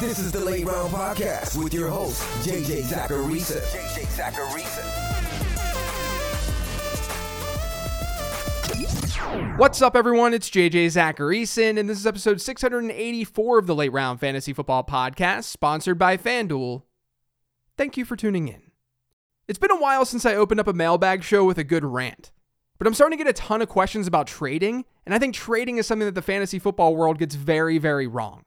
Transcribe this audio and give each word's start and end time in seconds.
This 0.00 0.20
is 0.20 0.30
the 0.30 0.38
Late 0.38 0.64
Round 0.64 0.92
Podcast 0.92 1.60
with 1.60 1.74
your 1.74 1.88
host, 1.88 2.22
JJ 2.46 2.82
Zachariason. 2.82 3.60
JJ 3.72 4.06
Zachariason. 4.16 4.84
What's 9.58 9.82
up, 9.82 9.96
everyone? 9.96 10.34
It's 10.34 10.48
JJ 10.50 10.86
Zachariason, 10.86 11.80
and 11.80 11.90
this 11.90 11.98
is 11.98 12.06
episode 12.06 12.40
684 12.40 13.58
of 13.58 13.66
the 13.66 13.74
Late 13.74 13.92
Round 13.92 14.20
Fantasy 14.20 14.52
Football 14.52 14.84
Podcast, 14.84 15.44
sponsored 15.44 15.98
by 15.98 16.16
FanDuel. 16.16 16.84
Thank 17.76 17.96
you 17.96 18.04
for 18.04 18.14
tuning 18.14 18.46
in. 18.46 18.70
It's 19.48 19.58
been 19.58 19.72
a 19.72 19.80
while 19.80 20.04
since 20.04 20.24
I 20.24 20.36
opened 20.36 20.60
up 20.60 20.68
a 20.68 20.72
mailbag 20.72 21.24
show 21.24 21.44
with 21.44 21.58
a 21.58 21.64
good 21.64 21.84
rant, 21.84 22.30
but 22.78 22.86
I'm 22.86 22.94
starting 22.94 23.18
to 23.18 23.24
get 23.24 23.30
a 23.30 23.36
ton 23.36 23.62
of 23.62 23.68
questions 23.68 24.06
about 24.06 24.28
trading, 24.28 24.84
and 25.04 25.12
I 25.12 25.18
think 25.18 25.34
trading 25.34 25.78
is 25.78 25.88
something 25.88 26.06
that 26.06 26.14
the 26.14 26.22
fantasy 26.22 26.60
football 26.60 26.94
world 26.94 27.18
gets 27.18 27.34
very, 27.34 27.78
very 27.78 28.06
wrong. 28.06 28.44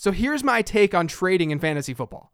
So 0.00 0.12
here's 0.12 0.42
my 0.42 0.62
take 0.62 0.94
on 0.94 1.08
trading 1.08 1.50
in 1.50 1.58
fantasy 1.58 1.92
football. 1.92 2.32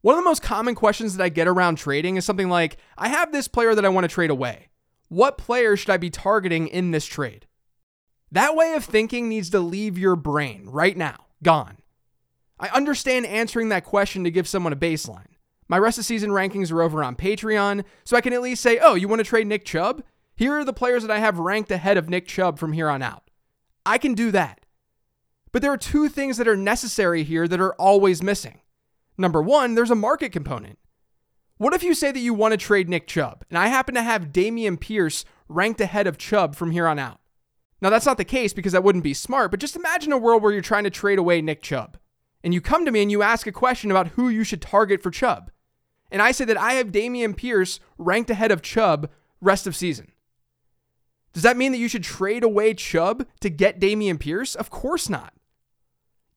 One 0.00 0.16
of 0.16 0.24
the 0.24 0.28
most 0.28 0.42
common 0.42 0.74
questions 0.74 1.16
that 1.16 1.22
I 1.22 1.28
get 1.28 1.46
around 1.46 1.76
trading 1.76 2.16
is 2.16 2.24
something 2.24 2.48
like 2.48 2.76
I 2.96 3.06
have 3.06 3.30
this 3.30 3.46
player 3.46 3.76
that 3.76 3.84
I 3.84 3.88
want 3.88 4.02
to 4.02 4.08
trade 4.08 4.30
away. 4.30 4.70
What 5.06 5.38
player 5.38 5.76
should 5.76 5.90
I 5.90 5.96
be 5.96 6.10
targeting 6.10 6.66
in 6.66 6.90
this 6.90 7.06
trade? 7.06 7.46
That 8.32 8.56
way 8.56 8.74
of 8.74 8.84
thinking 8.84 9.28
needs 9.28 9.48
to 9.50 9.60
leave 9.60 9.96
your 9.96 10.16
brain 10.16 10.64
right 10.66 10.96
now, 10.96 11.26
gone. 11.40 11.76
I 12.58 12.66
understand 12.70 13.26
answering 13.26 13.68
that 13.68 13.84
question 13.84 14.24
to 14.24 14.30
give 14.32 14.48
someone 14.48 14.72
a 14.72 14.76
baseline. 14.76 15.36
My 15.68 15.78
rest 15.78 15.98
of 15.98 16.04
season 16.04 16.30
rankings 16.30 16.72
are 16.72 16.82
over 16.82 17.04
on 17.04 17.14
Patreon, 17.14 17.84
so 18.02 18.16
I 18.16 18.20
can 18.20 18.32
at 18.32 18.42
least 18.42 18.60
say, 18.60 18.80
oh, 18.82 18.96
you 18.96 19.06
want 19.06 19.20
to 19.20 19.24
trade 19.24 19.46
Nick 19.46 19.64
Chubb? 19.64 20.02
Here 20.34 20.54
are 20.54 20.64
the 20.64 20.72
players 20.72 21.02
that 21.02 21.12
I 21.12 21.20
have 21.20 21.38
ranked 21.38 21.70
ahead 21.70 21.96
of 21.96 22.08
Nick 22.08 22.26
Chubb 22.26 22.58
from 22.58 22.72
here 22.72 22.88
on 22.88 23.02
out. 23.02 23.30
I 23.86 23.98
can 23.98 24.14
do 24.14 24.32
that. 24.32 24.64
But 25.52 25.62
there 25.62 25.72
are 25.72 25.78
two 25.78 26.08
things 26.08 26.36
that 26.36 26.48
are 26.48 26.56
necessary 26.56 27.24
here 27.24 27.48
that 27.48 27.60
are 27.60 27.74
always 27.74 28.22
missing. 28.22 28.60
Number 29.16 29.42
one, 29.42 29.74
there's 29.74 29.90
a 29.90 29.96
market 29.96 30.30
component. 30.30 30.78
What 31.56 31.74
if 31.74 31.82
you 31.82 31.94
say 31.94 32.12
that 32.12 32.20
you 32.20 32.34
want 32.34 32.52
to 32.52 32.58
trade 32.58 32.88
Nick 32.88 33.08
Chubb, 33.08 33.44
and 33.48 33.58
I 33.58 33.66
happen 33.66 33.94
to 33.96 34.02
have 34.02 34.32
Dameon 34.32 34.78
Pierce 34.78 35.24
ranked 35.48 35.80
ahead 35.80 36.06
of 36.06 36.18
Chubb 36.18 36.54
from 36.54 36.70
here 36.70 36.86
on 36.86 36.98
out? 36.98 37.20
Now, 37.80 37.90
that's 37.90 38.06
not 38.06 38.16
the 38.16 38.24
case 38.24 38.52
because 38.52 38.72
that 38.72 38.84
wouldn't 38.84 39.04
be 39.04 39.14
smart, 39.14 39.50
but 39.50 39.60
just 39.60 39.76
imagine 39.76 40.12
a 40.12 40.18
world 40.18 40.42
where 40.42 40.52
you're 40.52 40.60
trying 40.60 40.84
to 40.84 40.90
trade 40.90 41.18
away 41.18 41.40
Nick 41.40 41.62
Chubb. 41.62 41.96
And 42.44 42.54
you 42.54 42.60
come 42.60 42.84
to 42.84 42.90
me 42.90 43.02
and 43.02 43.10
you 43.10 43.22
ask 43.22 43.46
a 43.46 43.52
question 43.52 43.90
about 43.90 44.08
who 44.08 44.28
you 44.28 44.44
should 44.44 44.62
target 44.62 45.02
for 45.02 45.10
Chubb. 45.10 45.50
And 46.10 46.22
I 46.22 46.32
say 46.32 46.44
that 46.44 46.56
I 46.56 46.74
have 46.74 46.92
Dameon 46.92 47.36
Pierce 47.36 47.80
ranked 47.96 48.30
ahead 48.30 48.50
of 48.50 48.62
Chubb 48.62 49.10
rest 49.40 49.66
of 49.66 49.76
season. 49.76 50.12
Does 51.32 51.42
that 51.42 51.56
mean 51.56 51.72
that 51.72 51.78
you 51.78 51.88
should 51.88 52.02
trade 52.02 52.42
away 52.42 52.74
Chubb 52.74 53.26
to 53.40 53.50
get 53.50 53.80
Dameon 53.80 54.18
Pierce? 54.18 54.54
Of 54.54 54.70
course 54.70 55.08
not. 55.08 55.34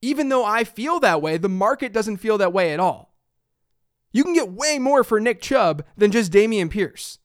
Even 0.01 0.29
though 0.29 0.43
I 0.43 0.63
feel 0.63 0.99
that 0.99 1.21
way, 1.21 1.37
the 1.37 1.49
market 1.49 1.93
doesn't 1.93 2.17
feel 2.17 2.37
that 2.39 2.53
way 2.53 2.73
at 2.73 2.79
all. 2.79 3.13
You 4.11 4.23
can 4.23 4.33
get 4.33 4.51
way 4.51 4.79
more 4.79 5.03
for 5.03 5.19
Nick 5.19 5.41
Chubb 5.41 5.83
than 5.95 6.11
just 6.11 6.31
Dameon 6.31 6.69
Pierce. 6.69 7.19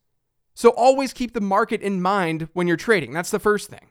So 0.54 0.70
always 0.70 1.12
keep 1.12 1.32
the 1.32 1.40
market 1.40 1.82
in 1.82 2.00
mind 2.00 2.48
when 2.52 2.66
you're 2.66 2.76
trading. 2.76 3.12
That's 3.12 3.30
the 3.30 3.38
first 3.38 3.68
thing. 3.68 3.90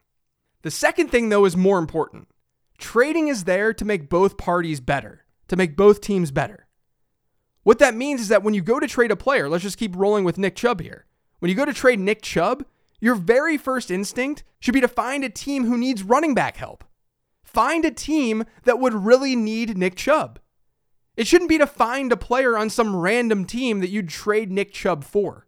The 0.62 0.72
second 0.72 1.10
thing, 1.10 1.30
though, 1.30 1.46
is 1.46 1.58
more 1.58 1.78
important. 1.78 2.28
Trading 2.78 3.28
is 3.28 3.44
there 3.44 3.74
to 3.74 3.86
make 3.86 4.10
both 4.10 4.38
parties 4.38 4.80
better, 4.80 5.26
to 5.48 5.56
make 5.56 5.76
both 5.76 6.02
teams 6.02 6.32
better. 6.32 6.68
What 7.64 7.80
that 7.80 7.96
means 7.96 8.22
is 8.22 8.28
that 8.30 8.44
when 8.44 8.54
you 8.54 8.62
go 8.62 8.80
to 8.80 8.88
trade 8.88 9.12
a 9.12 9.16
player, 9.16 9.50
let's 9.50 9.64
just 9.64 9.78
keep 9.78 9.96
rolling 9.96 10.24
with 10.24 10.38
Nick 10.38 10.56
Chubb 10.56 10.82
here. 10.82 11.06
When 11.40 11.50
you 11.50 11.56
go 11.56 11.66
to 11.66 11.74
trade 11.74 12.00
Nick 12.00 12.22
Chubb, 12.22 12.66
your 13.00 13.16
very 13.16 13.58
first 13.58 13.92
instinct 13.92 14.44
should 14.60 14.74
be 14.74 14.82
to 14.82 14.88
find 14.88 15.24
a 15.24 15.30
team 15.30 15.66
who 15.66 15.78
needs 15.78 16.04
running 16.04 16.34
back 16.34 16.58
help. 16.58 16.84
Find 17.56 17.86
a 17.86 17.92
team 17.92 18.44
that 18.66 18.82
would 18.82 18.94
really 18.94 19.34
need 19.34 19.78
Nick 19.78 19.96
Chubb. 19.96 20.40
It 21.16 21.26
shouldn't 21.26 21.48
be 21.48 21.58
to 21.58 21.66
find 21.66 22.12
a 22.12 22.18
player 22.18 22.58
on 22.58 22.70
some 22.70 22.94
random 22.94 23.46
team 23.46 23.80
that 23.80 23.90
you'd 23.90 24.10
trade 24.10 24.52
Nick 24.52 24.74
Chubb 24.74 25.06
for. 25.06 25.48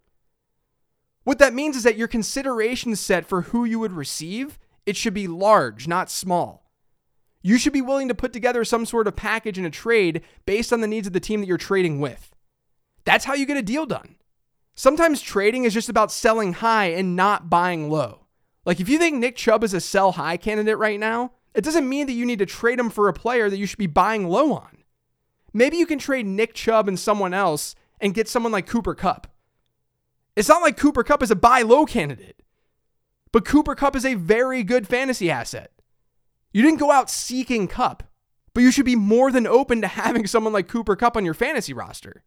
What 1.26 1.38
that 1.40 1.54
means 1.54 1.76
is 1.76 1.84
that 1.84 1.98
your 1.98 2.08
consideration 2.08 2.96
set 2.96 3.26
for 3.26 3.42
who 3.42 3.66
you 3.66 3.78
would 3.80 3.92
receive, 3.92 4.58
it 4.86 4.96
should 4.96 5.14
be 5.14 5.28
large, 5.28 5.86
not 5.86 6.10
small. 6.10 6.72
You 7.42 7.58
should 7.58 7.74
be 7.74 7.82
willing 7.82 8.08
to 8.08 8.16
put 8.16 8.32
together 8.32 8.64
some 8.64 8.86
sort 8.86 9.10
of 9.10 9.18
package 9.18 9.60
in 9.60 9.66
a 9.66 9.70
trade 9.70 10.22
based 10.46 10.72
on 10.72 10.80
the 10.80 10.88
needs 10.88 11.08
of 11.08 11.14
the 11.14 11.20
team 11.20 11.42
that 11.42 11.48
you're 11.48 11.58
trading 11.58 12.00
with. 12.00 12.34
That's 13.04 13.26
how 13.26 13.34
you 13.34 13.46
get 13.46 13.58
a 13.58 13.62
deal 13.62 13.86
done. 13.86 14.16
Sometimes 14.76 15.22
trading 15.22 15.66
is 15.66 15.74
just 15.74 15.90
about 15.90 16.14
selling 16.14 16.54
high 16.54 16.86
and 16.86 17.18
not 17.18 17.50
buying 17.50 17.90
low. 17.90 18.28
Like 18.64 18.80
if 18.80 18.88
you 18.88 18.98
think 18.98 19.18
Nick 19.18 19.36
Chubb 19.36 19.66
is 19.66 19.74
a 19.74 19.82
sell 19.82 20.14
high 20.14 20.38
candidate 20.38 20.78
right 20.78 21.02
now, 21.02 21.34
it 21.54 21.64
doesn't 21.64 21.90
mean 21.90 22.08
that 22.08 22.14
you 22.14 22.26
need 22.26 22.40
to 22.40 22.46
trade 22.46 22.80
him 22.80 22.90
for 22.90 23.08
a 23.08 23.14
player 23.14 23.50
that 23.50 23.58
you 23.58 23.66
should 23.66 23.80
be 23.80 23.88
buying 23.88 24.28
low 24.28 24.54
on. 24.54 24.84
Maybe 25.54 25.78
you 25.78 25.86
can 25.86 26.00
trade 26.00 26.26
Nick 26.26 26.54
Chubb 26.54 26.88
and 26.88 27.00
someone 27.00 27.34
else 27.34 27.74
and 28.00 28.14
get 28.14 28.28
someone 28.28 28.52
like 28.52 28.68
Cooper 28.68 28.94
Kupp. 28.94 29.28
It's 30.36 30.50
not 30.50 30.62
like 30.62 30.78
Cooper 30.78 31.04
Kupp 31.04 31.24
is 31.24 31.32
a 31.32 31.36
buy 31.36 31.64
low 31.64 31.86
candidate, 31.86 32.44
but 33.32 33.46
Cooper 33.46 33.74
Kupp 33.74 33.96
is 33.96 34.06
a 34.06 34.14
very 34.14 34.64
good 34.64 34.88
fantasy 34.88 35.32
asset. 35.32 35.72
You 36.54 36.62
didn't 36.62 36.80
go 36.80 36.92
out 36.92 37.10
seeking 37.10 37.68
Kupp, 37.68 38.04
but 38.54 38.62
you 38.62 38.72
should 38.72 38.86
be 38.86 38.96
more 38.96 39.32
than 39.32 39.48
open 39.48 39.82
to 39.82 39.88
having 40.04 40.28
someone 40.28 40.54
like 40.54 40.68
Cooper 40.68 40.96
Kupp 40.96 41.18
on 41.18 41.26
your 41.26 41.34
fantasy 41.34 41.74
roster. 41.74 42.24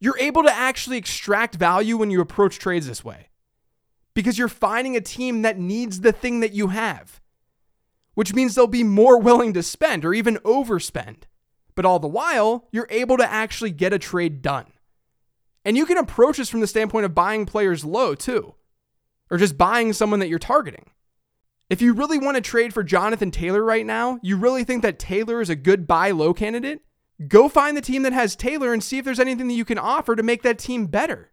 You're 0.00 0.18
able 0.18 0.42
to 0.42 0.52
actually 0.52 0.96
extract 0.96 1.54
value 1.54 1.96
when 1.96 2.10
you 2.10 2.20
approach 2.20 2.58
trades 2.58 2.88
this 2.88 3.04
way 3.04 3.28
because 4.14 4.36
you're 4.36 4.48
finding 4.48 4.96
a 4.96 5.00
team 5.00 5.42
that 5.42 5.58
needs 5.58 6.00
the 6.00 6.10
thing 6.10 6.40
that 6.40 6.52
you 6.52 6.68
have 6.68 7.21
which 8.14 8.34
means 8.34 8.54
they'll 8.54 8.66
be 8.66 8.84
more 8.84 9.18
willing 9.18 9.52
to 9.54 9.62
spend 9.62 10.04
or 10.04 10.14
even 10.14 10.36
overspend. 10.38 11.24
But 11.74 11.84
all 11.84 11.98
the 11.98 12.08
while, 12.08 12.68
you're 12.70 12.88
able 12.90 13.16
to 13.16 13.30
actually 13.30 13.70
get 13.70 13.92
a 13.92 13.98
trade 13.98 14.42
done. 14.42 14.66
And 15.64 15.76
you 15.76 15.86
can 15.86 15.96
approach 15.96 16.36
this 16.36 16.48
from 16.48 16.60
the 16.60 16.66
standpoint 16.66 17.06
of 17.06 17.14
buying 17.14 17.46
players 17.46 17.84
low 17.84 18.14
too, 18.14 18.54
or 19.30 19.38
just 19.38 19.56
buying 19.56 19.92
someone 19.92 20.20
that 20.20 20.28
you're 20.28 20.38
targeting. 20.38 20.90
If 21.70 21.80
you 21.80 21.94
really 21.94 22.18
want 22.18 22.36
to 22.36 22.42
trade 22.42 22.74
for 22.74 22.82
Jonathan 22.82 23.30
Taylor 23.30 23.62
right 23.62 23.86
now, 23.86 24.18
you 24.22 24.36
really 24.36 24.64
think 24.64 24.82
that 24.82 24.98
Taylor 24.98 25.40
is 25.40 25.48
a 25.48 25.56
good 25.56 25.86
buy 25.86 26.10
low 26.10 26.34
candidate, 26.34 26.82
go 27.28 27.48
find 27.48 27.76
the 27.76 27.80
team 27.80 28.02
that 28.02 28.12
has 28.12 28.36
Taylor 28.36 28.72
and 28.72 28.82
see 28.82 28.98
if 28.98 29.04
there's 29.04 29.20
anything 29.20 29.48
that 29.48 29.54
you 29.54 29.64
can 29.64 29.78
offer 29.78 30.14
to 30.14 30.22
make 30.22 30.42
that 30.42 30.58
team 30.58 30.86
better. 30.86 31.30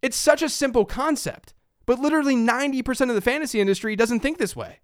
It's 0.00 0.16
such 0.16 0.40
a 0.40 0.48
simple 0.48 0.86
concept, 0.86 1.52
but 1.84 1.98
literally 1.98 2.36
90% 2.36 3.08
of 3.10 3.14
the 3.14 3.20
fantasy 3.20 3.60
industry 3.60 3.94
doesn't 3.96 4.20
think 4.20 4.38
this 4.38 4.56
way. 4.56 4.80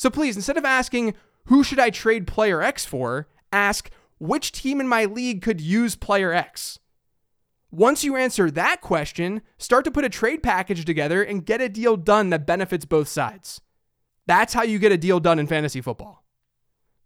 So 0.00 0.08
please, 0.08 0.34
instead 0.34 0.56
of 0.56 0.64
asking, 0.64 1.12
who 1.48 1.62
should 1.62 1.78
I 1.78 1.90
trade 1.90 2.26
player 2.26 2.62
X 2.62 2.86
for, 2.86 3.28
ask, 3.52 3.90
which 4.18 4.50
team 4.50 4.80
in 4.80 4.88
my 4.88 5.04
league 5.04 5.42
could 5.42 5.60
use 5.60 5.94
player 5.94 6.32
X? 6.32 6.78
Once 7.70 8.02
you 8.02 8.16
answer 8.16 8.50
that 8.50 8.80
question, 8.80 9.42
start 9.58 9.84
to 9.84 9.90
put 9.90 10.06
a 10.06 10.08
trade 10.08 10.42
package 10.42 10.86
together 10.86 11.22
and 11.22 11.44
get 11.44 11.60
a 11.60 11.68
deal 11.68 11.98
done 11.98 12.30
that 12.30 12.46
benefits 12.46 12.86
both 12.86 13.08
sides. 13.08 13.60
That's 14.24 14.54
how 14.54 14.62
you 14.62 14.78
get 14.78 14.90
a 14.90 14.96
deal 14.96 15.20
done 15.20 15.38
in 15.38 15.46
fantasy 15.46 15.82
football. 15.82 16.24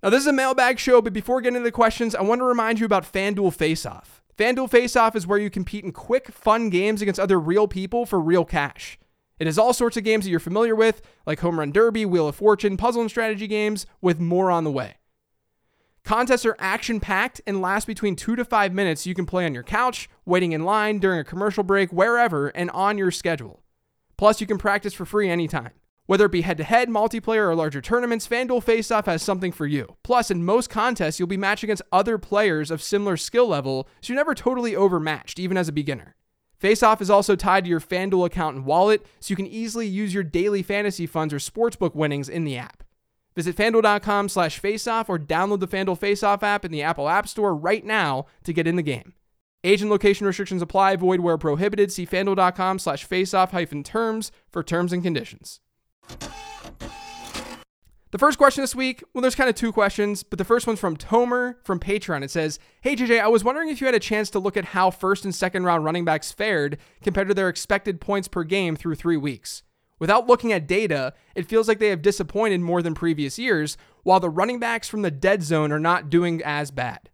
Now, 0.01 0.11
this 0.11 0.21
is 0.21 0.29
a 0.29 0.33
mailbag 0.33 0.79
show, 0.79 1.03
but 1.03 1.13
before 1.13 1.41
getting 1.41 1.57
into 1.57 1.65
the 1.65 1.73
questions, 1.73 2.15
I 2.15 2.23
want 2.23 2.43
to 2.43 2.45
remind 2.45 2.79
you 2.79 2.87
about 2.87 3.13
FanDuel 3.13 3.57
Faceoff. 3.57 4.23
FanDuel 4.39 4.71
Faceoff 4.71 5.17
is 5.17 5.27
where 5.27 5.41
you 5.41 5.51
compete 5.51 5.85
in 5.85 5.91
quick, 5.91 6.29
fun 6.29 6.71
games 6.71 7.03
against 7.03 7.19
other 7.19 7.41
real 7.41 7.67
people 7.67 8.07
for 8.07 8.21
real 8.21 8.45
cash. 8.45 9.01
It 9.39 9.47
has 9.47 9.59
all 9.59 9.73
sorts 9.73 9.97
of 9.97 10.05
games 10.05 10.25
that 10.25 10.31
you're 10.31 10.41
familiar 10.41 10.75
with, 10.75 11.03
like 11.27 11.41
Home 11.41 11.59
Run 11.59 11.73
Derby, 11.73 12.07
Wheel 12.07 12.29
of 12.29 12.37
Fortune, 12.37 12.77
puzzle 12.77 13.03
and 13.03 13.11
strategy 13.11 13.47
games, 13.47 13.87
with 14.01 14.21
more 14.21 14.51
on 14.51 14.65
the 14.65 14.71
way. 14.71 14.95
Contests 16.05 16.45
are 16.45 16.57
action 16.59 17.01
packed 17.01 17.41
and 17.47 17.63
last 17.63 17.87
between 17.87 18.15
two 18.15 18.37
to 18.37 18.45
five 18.45 18.73
minutes. 18.73 19.07
You 19.07 19.15
can 19.15 19.27
play 19.27 19.47
on 19.47 19.55
your 19.55 19.63
couch, 19.63 20.09
waiting 20.27 20.53
in 20.53 20.65
line, 20.65 20.99
during 20.99 21.19
a 21.19 21.25
commercial 21.25 21.65
break, 21.65 21.93
wherever, 21.93 22.49
and 22.49 22.71
on 22.73 22.99
your 22.99 23.11
schedule. 23.11 23.63
Plus, 24.17 24.41
you 24.41 24.47
can 24.47 24.59
practice 24.59 24.95
for 24.95 25.07
free 25.07 25.29
anytime. 25.31 25.71
Whether 26.07 26.27
it 26.27 26.33
be 26.33 26.43
head 26.43 26.59
to 26.59 26.65
head, 26.65 26.91
multiplayer, 26.91 27.49
or 27.49 27.55
larger 27.55 27.81
tournaments, 27.81 28.29
FanDuel 28.29 28.63
Faceoff 28.63 29.07
has 29.07 29.23
something 29.23 29.51
for 29.51 29.67
you. 29.67 29.97
Plus, 30.03 30.31
in 30.31 30.45
most 30.45 30.69
contests, 30.69 31.19
you'll 31.19 31.27
be 31.27 31.39
matched 31.39 31.65
against 31.65 31.83
other 31.91 32.19
players 32.19 32.71
of 32.71 32.83
similar 32.83 33.17
skill 33.17 33.49
level, 33.49 33.89
so 34.03 34.13
you're 34.13 34.21
never 34.21 34.35
totally 34.35 34.77
overmatched, 34.77 35.39
even 35.39 35.57
as 35.57 35.69
a 35.69 35.73
beginner. 35.73 36.15
Faceoff 36.65 37.03
is 37.03 37.11
also 37.11 37.37
tied 37.37 37.65
to 37.65 37.71
your 37.71 37.79
FanDuel 37.79 38.25
account 38.25 38.57
and 38.57 38.65
wallet, 38.65 39.05
so 39.21 39.31
you 39.31 39.37
can 39.37 39.47
easily 39.47 39.87
use 39.87 40.15
your 40.15 40.23
daily 40.23 40.63
fantasy 40.63 41.05
funds 41.05 41.35
or 41.35 41.37
sportsbook 41.37 41.95
winnings 41.95 42.27
in 42.27 42.45
the 42.45 42.57
app. 42.57 42.83
Visit 43.37 43.55
fanduel.com 43.55 44.31
slash 44.31 44.59
faceoff 44.59 45.11
or 45.11 45.19
download 45.19 45.61
the 45.61 45.69
FanDuel 45.69 45.99
Faceoff 45.99 46.43
app 46.43 46.65
in 46.65 46.73
the 46.73 46.81
Apple 46.81 47.07
App 47.07 47.29
Store 47.29 47.55
right 47.55 47.85
now 47.85 48.25
to 48.45 48.55
get 48.55 48.67
in 48.67 48.77
the 48.77 48.83
game. 48.83 49.13
Age 49.63 49.83
and 49.83 49.91
location 49.91 50.27
restrictions 50.27 50.63
apply, 50.63 50.97
void 50.97 51.21
where 51.21 51.37
prohibited. 51.37 51.93
See 51.93 52.07
fanduel.com 52.07 52.79
slash 52.79 53.07
faceoff 53.07 53.51
hyphen 53.51 53.83
terms 53.83 54.33
for 54.49 54.63
terms 54.63 54.95
and 54.95 55.03
conditions. 55.03 55.61
The 58.15 58.19
first 58.19 58.39
question 58.39 58.63
this 58.63 58.77
week, 58.77 59.03
well, 59.13 59.23
there's 59.23 59.35
kind 59.35 59.51
of 59.51 59.57
two 59.57 59.73
questions, 59.73 60.23
but 60.23 60.39
the 60.39 60.45
first 60.45 60.69
one's 60.69 60.79
from 60.79 60.97
Tomer 60.97 61.57
from 61.65 61.81
Patreon. 61.81 62.23
It 62.23 62.31
says, 62.31 62.61
Hey 62.81 62.95
JJ, 62.95 63.21
I 63.21 63.27
was 63.27 63.43
wondering 63.43 63.71
if 63.71 63.81
you 63.81 63.89
had 63.89 63.95
a 63.97 63.99
chance 63.99 64.31
to 64.31 64.39
look 64.39 64.57
at 64.57 64.67
how 64.67 64.93
first 64.93 65.25
and 65.25 65.35
second 65.35 65.65
round 65.65 65.85
running 65.85 66.05
backs 66.05 66.31
fared 66.31 66.79
compared 67.03 67.27
to 67.27 67.35
their 67.35 67.49
expected 67.49 68.01
points 68.01 68.29
per 68.29 68.45
game 68.45 68.77
through 68.77 68.95
three 68.95 69.17
weeks. 69.17 69.65
Without 69.99 70.29
looking 70.29 70.53
at 70.53 70.69
data, 70.69 71.13
it 71.35 71.49
feels 71.49 71.67
like 71.67 71.81
they 71.81 71.89
have 71.89 72.03
disappointed 72.03 72.61
more 72.61 72.83
than 72.83 72.95
previous 72.95 73.37
years, 73.37 73.77
while 74.05 74.21
the 74.21 74.31
running 74.31 74.61
backs 74.61 74.89
from 74.89 75.03
the 75.03 75.11
dead 75.11 75.43
zone 75.43 75.73
are 75.73 75.81
not 75.81 76.09
doing 76.09 76.41
as 76.45 76.71
bad. 76.71 77.11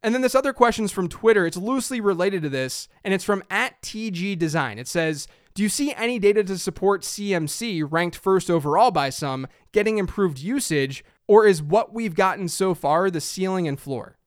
And 0.00 0.14
then 0.14 0.22
this 0.22 0.36
other 0.36 0.52
question's 0.52 0.92
from 0.92 1.08
Twitter. 1.08 1.44
It's 1.44 1.56
loosely 1.56 2.00
related 2.00 2.42
to 2.42 2.48
this, 2.48 2.86
and 3.02 3.12
it's 3.12 3.24
from 3.24 3.42
at 3.50 3.82
TG 3.82 4.38
Design. 4.38 4.78
It 4.78 4.86
says, 4.86 5.26
Do 5.56 5.62
you 5.62 5.70
see 5.70 5.94
any 5.94 6.18
data 6.18 6.44
to 6.44 6.58
support 6.58 7.00
CMC, 7.00 7.82
ranked 7.90 8.14
first 8.14 8.50
overall 8.50 8.90
by 8.90 9.08
some, 9.08 9.46
getting 9.72 9.96
improved 9.96 10.38
usage, 10.38 11.02
or 11.26 11.46
is 11.46 11.62
what 11.62 11.94
we've 11.94 12.14
gotten 12.14 12.46
so 12.48 12.74
far 12.74 13.10
the 13.10 13.22
ceiling 13.22 13.66
and 13.66 13.80
floor? 13.80 14.18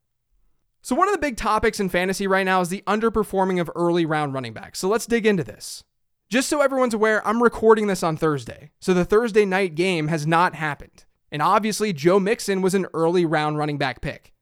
So, 0.82 0.96
one 0.96 1.08
of 1.08 1.14
the 1.14 1.22
big 1.22 1.38
topics 1.38 1.80
in 1.80 1.88
fantasy 1.88 2.26
right 2.26 2.46
now 2.46 2.62
is 2.62 2.70
the 2.70 2.82
underperforming 2.88 3.62
of 3.62 3.70
early 3.76 4.08
round 4.08 4.34
running 4.34 4.54
backs. 4.54 4.80
So, 4.80 4.88
let's 4.88 5.06
dig 5.06 5.28
into 5.28 5.44
this. 5.44 5.84
Just 6.32 6.50
so 6.50 6.62
everyone's 6.62 6.96
aware, 6.96 7.26
I'm 7.28 7.44
recording 7.44 7.86
this 7.86 8.02
on 8.02 8.18
Thursday. 8.18 8.72
So, 8.82 8.96
the 8.96 9.06
Thursday 9.06 9.46
night 9.46 9.76
game 9.76 10.08
has 10.08 10.26
not 10.26 10.56
happened. 10.56 11.06
And 11.32 11.44
obviously, 11.44 11.94
Joe 11.94 12.20
Mixon 12.20 12.64
was 12.64 12.74
an 12.74 12.88
early 12.92 13.24
round 13.24 13.60
running 13.60 13.78
back 13.78 14.02
pick. 14.02 14.34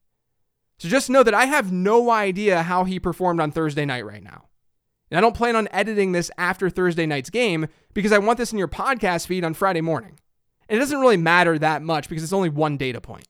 So, 0.80 0.88
just 0.88 1.10
know 1.10 1.24
that 1.24 1.34
I 1.34 1.48
have 1.48 1.70
no 1.70 2.10
idea 2.12 2.64
how 2.64 2.86
he 2.86 2.98
performed 2.98 3.42
on 3.42 3.52
Thursday 3.52 3.84
night 3.84 4.06
right 4.06 4.24
now. 4.24 4.47
And 5.10 5.18
I 5.18 5.22
don't 5.22 5.36
plan 5.36 5.56
on 5.56 5.70
editing 5.72 6.12
this 6.12 6.30
after 6.38 6.70
Thursday 6.70 7.06
night's 7.06 7.30
game 7.30 7.68
because 7.94 8.12
I 8.12 8.18
want 8.18 8.38
this 8.38 8.52
in 8.52 8.58
your 8.58 8.68
podcast 8.68 9.28
feed 9.28 9.44
on 9.44 9.54
Friday 9.54 9.82
morning. 9.82 10.20
And 10.68 10.78
it 10.78 10.80
doesn't 10.80 11.00
really 11.00 11.18
matter 11.18 11.58
that 11.60 11.82
much 11.82 12.10
because 12.10 12.24
it's 12.24 12.34
only 12.34 12.50
one 12.50 12.78
data 12.78 13.00
point. 13.00 13.28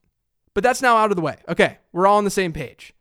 But 0.54 0.64
that's 0.64 0.82
now 0.82 0.98
out 0.98 1.12
of 1.12 1.16
the 1.16 1.22
way. 1.22 1.38
Okay, 1.48 1.78
we're 1.92 2.08
all 2.08 2.18
on 2.18 2.24
the 2.24 2.32
same 2.32 2.52
page. 2.52 2.94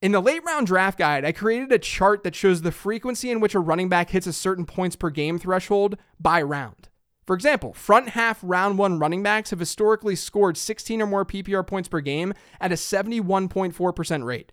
In 0.00 0.12
the 0.12 0.20
late 0.20 0.44
round 0.44 0.66
draft 0.66 0.98
guide, 0.98 1.24
I 1.24 1.32
created 1.32 1.70
a 1.72 1.78
chart 1.78 2.24
that 2.24 2.34
shows 2.34 2.62
the 2.62 2.72
frequency 2.72 3.30
in 3.30 3.40
which 3.40 3.54
a 3.54 3.60
running 3.60 3.88
back 3.88 4.10
hits 4.10 4.26
a 4.26 4.32
certain 4.32 4.64
points 4.64 4.96
per 4.96 5.10
game 5.10 5.38
threshold 5.38 5.96
by 6.18 6.40
round. 6.42 6.88
For 7.26 7.34
example, 7.34 7.72
front 7.72 8.10
half 8.10 8.38
round 8.42 8.76
one 8.76 8.98
running 8.98 9.22
backs 9.22 9.50
have 9.50 9.58
historically 9.58 10.16
scored 10.16 10.56
16 10.56 11.00
or 11.00 11.06
more 11.06 11.24
PPR 11.24 11.66
points 11.66 11.88
per 11.88 12.00
game 12.00 12.34
at 12.60 12.72
a 12.72 12.74
71.4% 12.74 14.24
rate. 14.24 14.52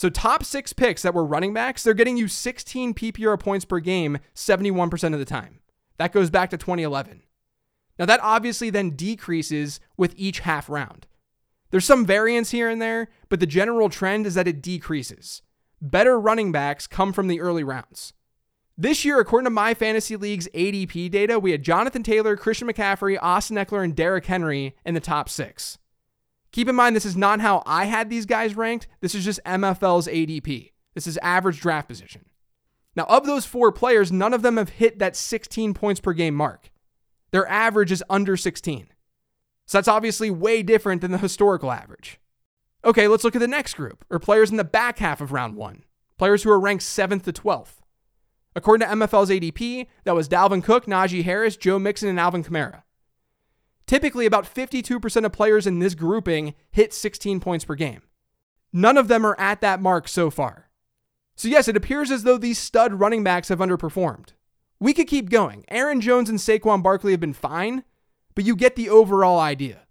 So, 0.00 0.08
top 0.08 0.44
six 0.44 0.72
picks 0.72 1.02
that 1.02 1.12
were 1.12 1.26
running 1.26 1.52
backs, 1.52 1.82
they're 1.82 1.92
getting 1.92 2.16
you 2.16 2.26
16 2.26 2.94
PPR 2.94 3.38
points 3.38 3.66
per 3.66 3.80
game 3.80 4.16
71% 4.34 5.12
of 5.12 5.18
the 5.18 5.26
time. 5.26 5.60
That 5.98 6.10
goes 6.10 6.30
back 6.30 6.48
to 6.48 6.56
2011. 6.56 7.22
Now, 7.98 8.06
that 8.06 8.20
obviously 8.22 8.70
then 8.70 8.96
decreases 8.96 9.78
with 9.98 10.14
each 10.16 10.38
half 10.38 10.70
round. 10.70 11.06
There's 11.70 11.84
some 11.84 12.06
variance 12.06 12.50
here 12.50 12.70
and 12.70 12.80
there, 12.80 13.10
but 13.28 13.40
the 13.40 13.46
general 13.46 13.90
trend 13.90 14.24
is 14.24 14.36
that 14.36 14.48
it 14.48 14.62
decreases. 14.62 15.42
Better 15.82 16.18
running 16.18 16.50
backs 16.50 16.86
come 16.86 17.12
from 17.12 17.28
the 17.28 17.42
early 17.42 17.62
rounds. 17.62 18.14
This 18.78 19.04
year, 19.04 19.20
according 19.20 19.44
to 19.44 19.50
my 19.50 19.74
fantasy 19.74 20.16
league's 20.16 20.48
ADP 20.54 21.10
data, 21.10 21.38
we 21.38 21.50
had 21.50 21.62
Jonathan 21.62 22.02
Taylor, 22.02 22.38
Christian 22.38 22.68
McCaffrey, 22.68 23.18
Austin 23.20 23.58
Ekeler, 23.58 23.84
and 23.84 23.94
Derrick 23.94 24.24
Henry 24.24 24.74
in 24.82 24.94
the 24.94 25.00
top 25.00 25.28
six. 25.28 25.76
Keep 26.52 26.68
in 26.68 26.74
mind, 26.74 26.96
this 26.96 27.06
is 27.06 27.16
not 27.16 27.40
how 27.40 27.62
I 27.64 27.84
had 27.84 28.10
these 28.10 28.26
guys 28.26 28.56
ranked. 28.56 28.88
This 29.00 29.14
is 29.14 29.24
just 29.24 29.42
MFL's 29.44 30.08
ADP. 30.08 30.72
This 30.94 31.06
is 31.06 31.18
average 31.22 31.60
draft 31.60 31.88
position. 31.88 32.26
Now, 32.96 33.04
of 33.04 33.24
those 33.24 33.46
four 33.46 33.70
players, 33.70 34.10
none 34.10 34.34
of 34.34 34.42
them 34.42 34.56
have 34.56 34.70
hit 34.70 34.98
that 34.98 35.14
16 35.14 35.74
points 35.74 36.00
per 36.00 36.12
game 36.12 36.34
mark. 36.34 36.70
Their 37.30 37.46
average 37.46 37.92
is 37.92 38.02
under 38.10 38.36
16. 38.36 38.88
So 39.66 39.78
that's 39.78 39.88
obviously 39.88 40.30
way 40.30 40.64
different 40.64 41.00
than 41.00 41.12
the 41.12 41.18
historical 41.18 41.70
average. 41.70 42.18
Okay, 42.84 43.06
let's 43.06 43.22
look 43.22 43.36
at 43.36 43.40
the 43.40 43.46
next 43.46 43.74
group, 43.74 44.04
or 44.10 44.18
players 44.18 44.50
in 44.50 44.56
the 44.56 44.64
back 44.64 44.98
half 44.98 45.20
of 45.20 45.32
round 45.32 45.54
one, 45.54 45.84
players 46.18 46.42
who 46.42 46.50
are 46.50 46.58
ranked 46.58 46.82
7th 46.82 47.22
to 47.24 47.32
12th. 47.32 47.74
According 48.56 48.88
to 48.88 48.94
MFL's 48.94 49.30
ADP, 49.30 49.86
that 50.04 50.16
was 50.16 50.28
Dalvin 50.28 50.64
Cook, 50.64 50.86
Najee 50.86 51.22
Harris, 51.22 51.56
Joe 51.56 51.78
Mixon, 51.78 52.08
and 52.08 52.18
Alvin 52.18 52.42
Kamara. 52.42 52.82
Typically, 53.90 54.24
about 54.24 54.44
52% 54.44 55.24
of 55.24 55.32
players 55.32 55.66
in 55.66 55.80
this 55.80 55.96
grouping 55.96 56.54
hit 56.70 56.94
16 56.94 57.40
points 57.40 57.64
per 57.64 57.74
game. 57.74 58.02
None 58.72 58.96
of 58.96 59.08
them 59.08 59.26
are 59.26 59.34
at 59.36 59.60
that 59.62 59.82
mark 59.82 60.06
so 60.06 60.30
far. 60.30 60.70
So, 61.34 61.48
yes, 61.48 61.66
it 61.66 61.76
appears 61.76 62.12
as 62.12 62.22
though 62.22 62.38
these 62.38 62.56
stud 62.56 63.00
running 63.00 63.24
backs 63.24 63.48
have 63.48 63.58
underperformed. 63.58 64.28
We 64.78 64.94
could 64.94 65.08
keep 65.08 65.28
going. 65.28 65.64
Aaron 65.66 66.00
Jones 66.00 66.30
and 66.30 66.38
Saquon 66.38 66.84
Barkley 66.84 67.10
have 67.10 67.18
been 67.18 67.32
fine, 67.32 67.82
but 68.36 68.44
you 68.44 68.54
get 68.54 68.76
the 68.76 68.88
overall 68.88 69.40
idea. 69.40 69.88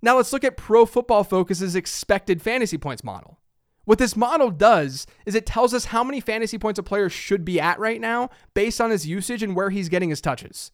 Now 0.00 0.18
let's 0.18 0.32
look 0.32 0.44
at 0.44 0.56
Pro 0.56 0.86
Football 0.86 1.24
Focus's 1.24 1.74
expected 1.74 2.40
fantasy 2.40 2.78
points 2.78 3.02
model. 3.02 3.40
What 3.86 3.98
this 3.98 4.14
model 4.14 4.52
does 4.52 5.04
is 5.26 5.34
it 5.34 5.46
tells 5.46 5.74
us 5.74 5.86
how 5.86 6.04
many 6.04 6.20
fantasy 6.20 6.58
points 6.58 6.78
a 6.78 6.84
player 6.84 7.08
should 7.08 7.44
be 7.44 7.58
at 7.58 7.80
right 7.80 8.00
now 8.00 8.30
based 8.54 8.80
on 8.80 8.92
his 8.92 9.04
usage 9.04 9.42
and 9.42 9.56
where 9.56 9.70
he's 9.70 9.88
getting 9.88 10.10
his 10.10 10.20
touches. 10.20 10.70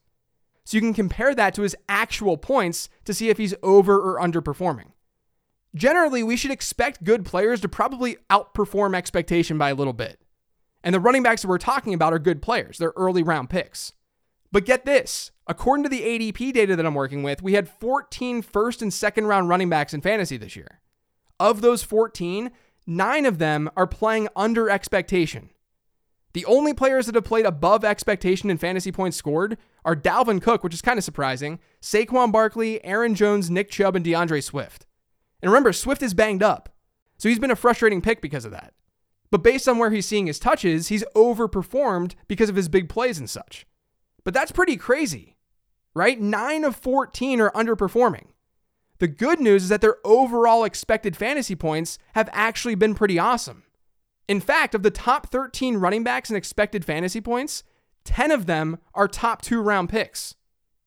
So 0.70 0.76
you 0.76 0.82
can 0.82 0.94
compare 0.94 1.34
that 1.34 1.52
to 1.55 1.62
his 1.62 1.75
actual 1.88 2.37
points 2.37 2.88
to 3.05 3.12
see 3.12 3.28
if 3.28 3.38
he's 3.38 3.56
over 3.61 3.99
or 3.99 4.20
underperforming. 4.20 4.93
Generally, 5.75 6.22
we 6.22 6.37
should 6.37 6.52
expect 6.52 7.02
good 7.02 7.25
players 7.25 7.61
to 7.62 7.69
probably 7.69 8.19
outperform 8.31 8.94
expectation 8.94 9.58
by 9.58 9.70
a 9.70 9.75
little 9.75 9.93
bit. 9.93 10.20
And 10.84 10.94
the 10.94 11.00
running 11.00 11.25
backs 11.25 11.43
that 11.43 11.49
we're 11.49 11.58
talking 11.58 11.93
about 11.93 12.12
are 12.12 12.20
good 12.20 12.40
players, 12.40 12.78
they're 12.78 12.93
early 12.94 13.25
round 13.25 13.50
picks. 13.50 13.94
But 14.52 14.64
get 14.64 14.84
this 14.84 15.32
according 15.49 15.82
to 15.82 15.88
the 15.88 16.02
ADP 16.02 16.52
data 16.52 16.76
that 16.76 16.87
I'm 16.87 16.94
working 16.94 17.25
with, 17.25 17.43
we 17.43 17.55
had 17.55 17.69
14 17.69 18.40
first 18.40 18.81
and 18.81 18.94
second 18.94 19.26
round 19.26 19.49
running 19.49 19.70
backs 19.70 19.93
in 19.93 20.00
fantasy 20.00 20.37
this 20.37 20.55
year. 20.55 20.78
Of 21.40 21.62
those 21.62 21.82
14, 21.82 22.52
nine 22.87 23.26
of 23.26 23.38
them 23.38 23.70
are 23.76 23.88
playing 23.88 24.28
under 24.37 24.70
expectation. 24.70 25.50
The 26.32 26.44
only 26.44 26.73
players 26.73 27.06
that 27.06 27.15
have 27.17 27.25
played 27.25 27.47
above 27.47 27.85
expectation 27.85 28.50
in 28.50 28.59
fantasy 28.59 28.93
points 28.93 29.17
scored 29.17 29.59
are 29.85 29.97
Dalvin 29.97 30.41
Cook, 30.41 30.62
which 30.62 30.75
is 30.75 30.82
kind 30.82 30.99
of 30.99 31.05
surprising, 31.05 31.59
Saquon 31.81 32.31
Barkley, 32.31 32.85
Aaron 32.85 33.15
Jones, 33.15 33.50
Nick 33.50 33.71
Chubb, 33.71 33.97
and 33.97 34.05
D'Andre 34.05 34.41
Swift. 34.41 34.87
And 35.43 35.50
remember, 35.50 35.73
Swift 35.73 36.03
is 36.03 36.15
banged 36.15 36.43
up, 36.43 36.69
so 37.19 37.29
he's 37.29 37.38
been 37.38 37.50
a 37.50 37.56
frustrating 37.56 38.00
pick 38.00 38.21
because 38.21 38.44
of 38.44 38.53
that. 38.53 38.75
But 39.31 39.43
based 39.43 39.69
on 39.69 39.79
where 39.79 39.91
he's 39.91 40.06
seeing 40.06 40.27
his 40.27 40.38
touches, 40.38 40.88
he's 40.88 41.05
overperformed 41.17 42.15
because 42.29 42.49
of 42.49 42.56
his 42.56 42.69
big 42.69 42.88
plays 42.88 43.19
and 43.19 43.31
such. 43.31 43.67
But 44.25 44.35
that's 44.35 44.53
pretty 44.53 44.77
crazy, 44.77 45.37
right? 45.94 46.21
Nine 46.21 46.65
of 46.65 46.77
14 46.77 47.41
are 47.41 47.53
underperforming. 47.53 48.27
The 48.99 49.09
good 49.09 49.41
news 49.41 49.65
is 49.65 49.69
that 49.71 49.81
their 49.81 49.97
overall 50.05 50.62
expected 50.65 51.17
fantasy 51.17 51.56
points 51.56 51.99
have 52.15 52.29
actually 52.32 52.75
been 52.75 52.94
pretty 52.94 53.19
awesome. 53.19 53.62
In 54.31 54.38
fact, 54.38 54.77
of 54.77 54.85
the 54.85 54.93
top 54.93 55.27
13 55.27 55.79
running 55.79 56.05
backs 56.05 56.31
in 56.31 56.37
expected 56.37 56.85
fantasy 56.85 57.21
points, 57.21 57.65
10 58.05 58.31
of 58.31 58.47
them 58.47 58.79
are 58.94 59.09
top 59.09 59.43
two 59.43 59.61
round 59.61 59.88
picks. 59.88 60.37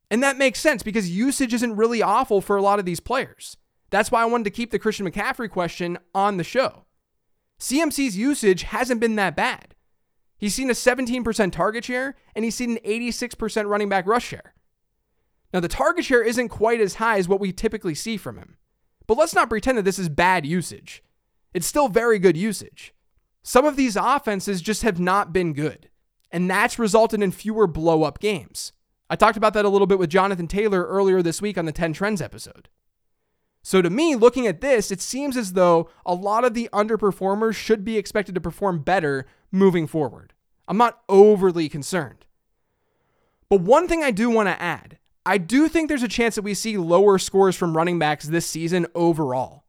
And 0.09 0.23
that 0.23 0.37
makes 0.37 0.61
sense 0.61 0.81
because 0.81 1.09
usage 1.09 1.53
isn't 1.53 1.75
really 1.75 2.01
awful 2.01 2.39
for 2.39 2.55
a 2.55 2.61
lot 2.61 2.79
of 2.79 2.85
these 2.85 3.01
players. 3.01 3.57
That's 3.89 4.09
why 4.09 4.21
I 4.21 4.27
wanted 4.27 4.45
to 4.45 4.49
keep 4.49 4.71
the 4.71 4.79
Christian 4.79 5.05
McCaffrey 5.05 5.49
question 5.49 5.97
on 6.15 6.37
the 6.37 6.45
show. 6.45 6.85
CMC's 7.59 8.15
usage 8.15 8.63
hasn't 8.63 9.01
been 9.01 9.17
that 9.17 9.35
bad. 9.35 9.75
He's 10.37 10.55
seen 10.55 10.69
a 10.69 10.73
17% 10.73 11.51
target 11.51 11.83
share 11.83 12.15
and 12.33 12.45
he's 12.45 12.55
seen 12.55 12.77
an 12.77 12.79
86% 12.85 13.67
running 13.67 13.89
back 13.89 14.07
rush 14.07 14.25
share. 14.25 14.53
Now, 15.53 15.59
the 15.59 15.67
target 15.67 16.05
share 16.05 16.23
isn't 16.23 16.47
quite 16.47 16.79
as 16.79 16.95
high 16.95 17.17
as 17.17 17.27
what 17.27 17.41
we 17.41 17.51
typically 17.51 17.93
see 17.93 18.15
from 18.15 18.37
him. 18.37 18.55
But 19.05 19.17
let's 19.17 19.35
not 19.35 19.49
pretend 19.49 19.77
that 19.77 19.83
this 19.83 19.99
is 19.99 20.07
bad 20.07 20.45
usage. 20.45 21.03
It's 21.53 21.67
still 21.67 21.89
very 21.89 22.19
good 22.19 22.37
usage. 22.37 22.93
Some 23.43 23.65
of 23.65 23.75
these 23.75 23.97
offenses 23.97 24.61
just 24.61 24.83
have 24.83 24.99
not 24.99 25.33
been 25.33 25.53
good, 25.53 25.89
and 26.31 26.49
that's 26.49 26.79
resulted 26.79 27.21
in 27.21 27.31
fewer 27.31 27.67
blow 27.67 28.03
up 28.03 28.19
games. 28.19 28.71
I 29.09 29.17
talked 29.17 29.37
about 29.37 29.53
that 29.53 29.65
a 29.65 29.69
little 29.69 29.85
bit 29.85 29.99
with 29.99 30.09
Jonathan 30.09 30.47
Taylor 30.47 30.85
earlier 30.85 31.21
this 31.21 31.41
week 31.41 31.57
on 31.57 31.65
the 31.65 31.73
10 31.73 31.91
Trends 31.91 32.21
episode. 32.21 32.69
So, 33.61 33.81
to 33.81 33.89
me, 33.89 34.15
looking 34.15 34.47
at 34.47 34.61
this, 34.61 34.91
it 34.91 35.01
seems 35.01 35.37
as 35.37 35.53
though 35.53 35.89
a 36.05 36.13
lot 36.13 36.43
of 36.43 36.53
the 36.53 36.69
underperformers 36.73 37.55
should 37.55 37.85
be 37.85 37.97
expected 37.97 38.33
to 38.35 38.41
perform 38.41 38.79
better 38.79 39.25
moving 39.51 39.87
forward. 39.87 40.33
I'm 40.67 40.77
not 40.77 41.01
overly 41.07 41.69
concerned. 41.69 42.25
But 43.49 43.61
one 43.61 43.87
thing 43.87 44.03
I 44.03 44.11
do 44.11 44.29
want 44.29 44.47
to 44.47 44.61
add 44.61 44.97
I 45.25 45.37
do 45.37 45.69
think 45.69 45.87
there's 45.87 46.03
a 46.03 46.09
chance 46.09 46.35
that 46.35 46.41
we 46.41 46.53
see 46.53 46.77
lower 46.77 47.17
scores 47.17 47.55
from 47.55 47.77
running 47.77 47.97
backs 47.97 48.25
this 48.25 48.45
season 48.45 48.87
overall, 48.93 49.63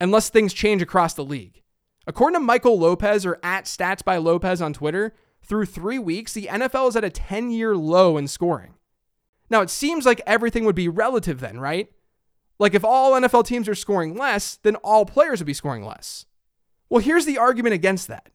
unless 0.00 0.28
things 0.28 0.52
change 0.52 0.82
across 0.82 1.14
the 1.14 1.24
league. 1.24 1.59
According 2.06 2.34
to 2.34 2.44
Michael 2.44 2.78
Lopez 2.78 3.26
or 3.26 3.38
at 3.42 3.66
Stats 3.66 4.04
by 4.04 4.16
Lopez 4.16 4.62
on 4.62 4.72
Twitter, 4.72 5.14
through 5.42 5.66
three 5.66 5.98
weeks, 5.98 6.32
the 6.32 6.46
NFL 6.46 6.88
is 6.88 6.96
at 6.96 7.04
a 7.04 7.10
10 7.10 7.50
year 7.50 7.76
low 7.76 8.16
in 8.16 8.28
scoring. 8.28 8.74
Now, 9.48 9.62
it 9.62 9.70
seems 9.70 10.06
like 10.06 10.20
everything 10.26 10.64
would 10.64 10.76
be 10.76 10.88
relative 10.88 11.40
then, 11.40 11.58
right? 11.58 11.90
Like 12.58 12.74
if 12.74 12.84
all 12.84 13.12
NFL 13.12 13.46
teams 13.46 13.68
are 13.68 13.74
scoring 13.74 14.16
less, 14.16 14.56
then 14.56 14.76
all 14.76 15.04
players 15.04 15.40
would 15.40 15.46
be 15.46 15.54
scoring 15.54 15.84
less. 15.84 16.26
Well, 16.88 17.02
here's 17.02 17.24
the 17.24 17.38
argument 17.38 17.74
against 17.74 18.08
that. 18.08 18.30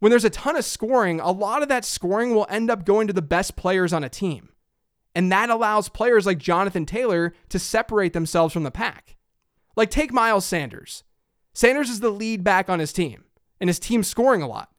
When 0.00 0.10
there's 0.10 0.24
a 0.24 0.30
ton 0.30 0.56
of 0.56 0.64
scoring, 0.64 1.18
a 1.18 1.32
lot 1.32 1.62
of 1.62 1.68
that 1.68 1.84
scoring 1.84 2.34
will 2.34 2.46
end 2.48 2.70
up 2.70 2.84
going 2.84 3.06
to 3.08 3.12
the 3.12 3.22
best 3.22 3.56
players 3.56 3.92
on 3.92 4.04
a 4.04 4.08
team. 4.08 4.50
And 5.14 5.32
that 5.32 5.50
allows 5.50 5.88
players 5.88 6.26
like 6.26 6.38
Jonathan 6.38 6.86
Taylor 6.86 7.34
to 7.48 7.58
separate 7.58 8.12
themselves 8.12 8.52
from 8.52 8.62
the 8.62 8.70
pack. 8.70 9.16
Like, 9.74 9.90
take 9.90 10.12
Miles 10.12 10.44
Sanders. 10.44 11.02
Sanders 11.58 11.90
is 11.90 11.98
the 11.98 12.10
lead 12.10 12.44
back 12.44 12.70
on 12.70 12.78
his 12.78 12.92
team, 12.92 13.24
and 13.60 13.66
his 13.68 13.80
team's 13.80 14.06
scoring 14.06 14.42
a 14.42 14.46
lot. 14.46 14.70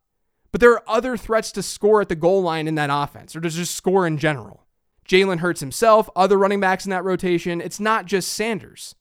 But 0.53 0.61
there 0.61 0.71
are 0.71 0.83
other 0.87 1.17
threats 1.17 1.51
to 1.51 1.61
score 1.61 1.99
at 1.99 2.07
the 2.07 2.15
goal 2.15 2.41
line 2.41 2.69
in 2.69 2.75
that 2.75 2.89
offense 2.89 3.35
or 3.35 3.41
to 3.41 3.49
just 3.49 3.75
score 3.75 4.07
in 4.07 4.17
general. 4.17 4.65
Jalen 5.05 5.39
Hurts 5.39 5.59
himself, 5.59 6.09
other 6.15 6.37
running 6.37 6.61
backs 6.61 6.85
in 6.85 6.91
that 6.91 7.03
rotation. 7.03 7.59
It's 7.59 7.81
not 7.81 8.05
just 8.05 8.31
Sanders. 8.31 8.95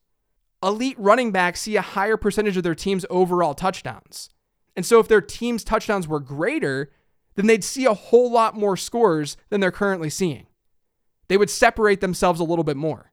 Elite 0.60 0.98
running 0.98 1.30
backs 1.30 1.60
see 1.60 1.76
a 1.76 1.80
higher 1.80 2.16
percentage 2.16 2.56
of 2.56 2.64
their 2.64 2.74
team's 2.74 3.06
overall 3.10 3.54
touchdowns. 3.54 4.28
And 4.74 4.84
so 4.84 4.98
if 4.98 5.06
their 5.06 5.20
team's 5.20 5.62
touchdowns 5.62 6.08
were 6.08 6.18
greater, 6.18 6.90
then 7.36 7.46
they'd 7.46 7.62
see 7.62 7.84
a 7.84 7.94
whole 7.94 8.32
lot 8.32 8.56
more 8.56 8.76
scores 8.76 9.36
than 9.50 9.60
they're 9.60 9.70
currently 9.70 10.10
seeing. 10.10 10.48
They 11.28 11.36
would 11.36 11.48
separate 11.48 12.00
themselves 12.00 12.40
a 12.40 12.44
little 12.44 12.64
bit 12.64 12.76
more. 12.76 13.12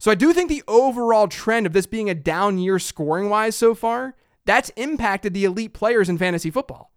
So 0.00 0.10
I 0.10 0.14
do 0.14 0.32
think 0.32 0.48
the 0.48 0.64
overall 0.66 1.28
trend 1.28 1.66
of 1.66 1.74
this 1.74 1.84
being 1.84 2.08
a 2.08 2.14
down 2.14 2.56
year 2.56 2.78
scoring 2.78 3.28
wise 3.28 3.54
so 3.54 3.74
far, 3.74 4.14
that's 4.46 4.70
impacted 4.70 5.34
the 5.34 5.44
elite 5.44 5.74
players 5.74 6.08
in 6.08 6.16
fantasy 6.16 6.50
football. 6.50 6.90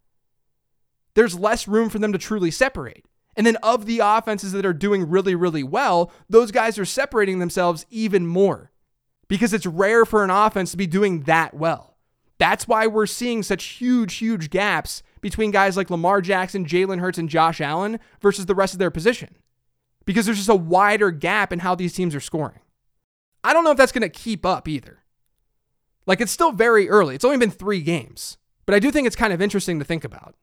There's 1.13 1.37
less 1.37 1.67
room 1.67 1.89
for 1.89 1.99
them 1.99 2.13
to 2.13 2.17
truly 2.17 2.49
separate. 2.49 3.05
And 3.35 3.45
then 3.45 3.57
of 3.57 3.85
the 3.85 3.99
offenses 3.99 4.53
that 4.53 4.65
are 4.65 4.73
doing 4.73 5.09
really, 5.09 5.35
really 5.35 5.63
well, 5.63 6.13
those 6.29 6.51
guys 6.51 6.79
are 6.79 6.85
separating 6.85 7.39
themselves 7.39 7.85
even 7.89 8.25
more 8.25 8.71
because 9.27 9.53
it's 9.53 9.65
rare 9.65 10.05
for 10.05 10.23
an 10.23 10.29
offense 10.29 10.71
to 10.71 10.77
be 10.77 10.87
doing 10.87 11.23
that 11.23 11.53
well. 11.53 11.97
That's 12.37 12.69
why 12.69 12.87
we're 12.87 13.05
seeing 13.05 13.43
such 13.43 13.65
huge, 13.65 14.15
huge 14.15 14.49
gaps 14.49 15.03
between 15.19 15.51
guys 15.51 15.75
like 15.75 15.89
Lamar 15.89 16.21
Jackson, 16.21 16.65
Jalen 16.65 16.99
Hurts, 16.99 17.17
and 17.17 17.27
Josh 17.27 17.59
Allen 17.59 17.99
versus 18.21 18.45
the 18.45 18.55
rest 18.55 18.73
of 18.73 18.79
their 18.79 18.91
position 18.91 19.35
because 20.05 20.25
there's 20.25 20.37
just 20.37 20.49
a 20.49 20.55
wider 20.55 21.11
gap 21.11 21.51
in 21.51 21.59
how 21.59 21.75
these 21.75 21.93
teams 21.93 22.15
are 22.15 22.21
scoring. 22.21 22.59
I 23.43 23.53
don't 23.53 23.63
know 23.63 23.71
if 23.71 23.77
that's 23.77 23.91
going 23.91 24.03
to 24.03 24.09
keep 24.09 24.45
up 24.45 24.67
either. 24.67 24.99
Like, 26.05 26.21
it's 26.21 26.31
still 26.31 26.51
very 26.51 26.89
early. 26.89 27.15
It's 27.15 27.25
only 27.25 27.37
been 27.37 27.51
three 27.51 27.81
games, 27.81 28.37
but 28.65 28.75
I 28.75 28.79
do 28.79 28.91
think 28.91 29.07
it's 29.07 29.15
kind 29.15 29.33
of 29.33 29.41
interesting 29.41 29.79
to 29.79 29.85
think 29.85 30.03
about. 30.03 30.35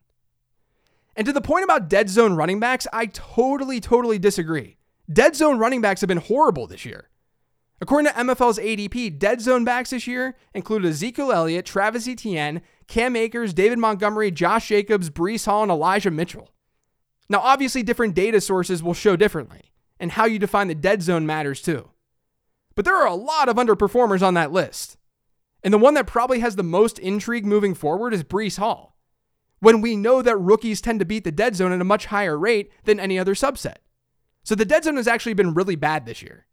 And 1.15 1.25
to 1.25 1.33
the 1.33 1.41
point 1.41 1.63
about 1.63 1.89
dead 1.89 2.09
zone 2.09 2.35
running 2.35 2.59
backs, 2.59 2.87
I 2.93 3.07
totally, 3.07 3.79
totally 3.79 4.17
disagree. 4.17 4.77
Dead 5.11 5.35
zone 5.35 5.59
running 5.59 5.81
backs 5.81 6.01
have 6.01 6.07
been 6.07 6.17
horrible 6.17 6.67
this 6.67 6.85
year. 6.85 7.09
According 7.81 8.11
to 8.11 8.17
MFL's 8.17 8.59
ADP, 8.59 9.17
dead 9.17 9.41
zone 9.41 9.65
backs 9.65 9.89
this 9.89 10.07
year 10.07 10.35
included 10.53 10.87
Ezekiel 10.87 11.31
Elliott, 11.31 11.65
Travis 11.65 12.07
Etienne, 12.07 12.61
Cam 12.87 13.15
Akers, 13.15 13.53
David 13.53 13.79
Montgomery, 13.79 14.31
Josh 14.31 14.67
Jacobs, 14.67 15.09
Breece 15.09 15.45
Hall, 15.45 15.63
and 15.63 15.71
Elijah 15.71 16.11
Mitchell. 16.11 16.51
Now, 17.27 17.39
obviously, 17.39 17.81
different 17.81 18.13
data 18.13 18.39
sources 18.39 18.83
will 18.83 18.93
show 18.93 19.15
differently, 19.15 19.71
and 19.99 20.11
how 20.11 20.25
you 20.25 20.37
define 20.37 20.67
the 20.67 20.75
dead 20.75 21.01
zone 21.01 21.25
matters 21.25 21.61
too. 21.61 21.90
But 22.75 22.85
there 22.85 22.95
are 22.95 23.07
a 23.07 23.15
lot 23.15 23.49
of 23.49 23.57
underperformers 23.57 24.21
on 24.21 24.33
that 24.35 24.51
list. 24.51 24.97
And 25.63 25.73
the 25.73 25.77
one 25.77 25.93
that 25.93 26.07
probably 26.07 26.39
has 26.39 26.55
the 26.55 26.63
most 26.63 26.99
intrigue 26.99 27.45
moving 27.45 27.73
forward 27.73 28.13
is 28.13 28.23
Breece 28.23 28.57
Hall 28.57 28.91
when 29.61 29.79
we 29.79 29.95
know 29.95 30.21
that 30.21 30.37
rookies 30.37 30.81
tend 30.81 30.99
to 30.99 31.05
beat 31.05 31.23
the 31.23 31.31
dead 31.31 31.55
zone 31.55 31.71
at 31.71 31.79
a 31.79 31.85
much 31.85 32.07
higher 32.07 32.37
rate 32.37 32.71
than 32.83 32.99
any 32.99 33.17
other 33.17 33.35
subset. 33.35 33.77
So 34.43 34.55
the 34.55 34.65
dead 34.65 34.83
zone 34.83 34.97
has 34.97 35.07
actually 35.07 35.35
been 35.35 35.53
really 35.53 35.75
bad 35.75 36.05
this 36.05 36.21
year. 36.21 36.47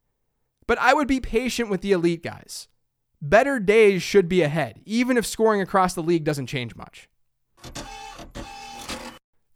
But 0.67 0.79
I 0.79 0.93
would 0.93 1.09
be 1.09 1.21
patient 1.21 1.71
with 1.71 1.81
the 1.81 1.93
elite 1.93 2.23
guys. 2.23 2.69
Better 3.21 3.59
days 3.59 4.03
should 4.03 4.29
be 4.29 4.43
ahead, 4.43 4.81
even 4.85 5.17
if 5.17 5.27
scoring 5.27 5.63
across 5.63 5.95
the 5.95 6.03
league 6.03 6.25
doesn't 6.25 6.47
change 6.47 6.77
much. 6.77 7.09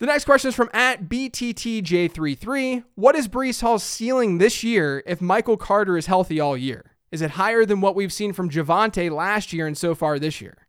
The 0.03 0.09
next 0.09 0.25
question 0.25 0.49
is 0.49 0.57
from 0.57 0.69
at 0.73 1.09
BTTJ33. 1.09 2.83
What 2.97 3.15
is 3.15 3.29
Breece 3.29 3.61
Hall's 3.61 3.85
ceiling 3.85 4.39
this 4.39 4.65
year 4.65 5.01
if 5.07 5.21
Michael 5.21 5.57
Carter 5.57 5.97
is 5.97 6.07
healthy 6.07 6.41
all 6.41 6.57
year? 6.57 6.97
Is 7.13 7.23
it 7.23 7.31
higher 7.31 7.65
than 7.65 7.81
what 7.81 7.95
we've 7.95 8.13
seen 8.13 8.33
from 8.33 8.51
Javonte 8.51 9.13
last 9.13 9.53
year 9.53 9.65
and 9.65 9.79
so 9.79 9.95
far 9.95 10.19
this 10.19 10.41
year? 10.41 10.67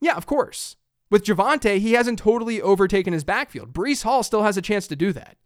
Yeah, 0.00 0.14
of 0.14 0.26
course. 0.26 0.76
With 1.10 1.24
Javonte, 1.24 1.80
he 1.80 1.94
hasn't 1.94 2.20
totally 2.20 2.62
overtaken 2.62 3.12
his 3.12 3.24
backfield. 3.24 3.72
Breece 3.72 4.04
Hall 4.04 4.22
still 4.22 4.44
has 4.44 4.56
a 4.56 4.62
chance 4.62 4.86
to 4.86 4.94
do 4.94 5.12
that. 5.12 5.36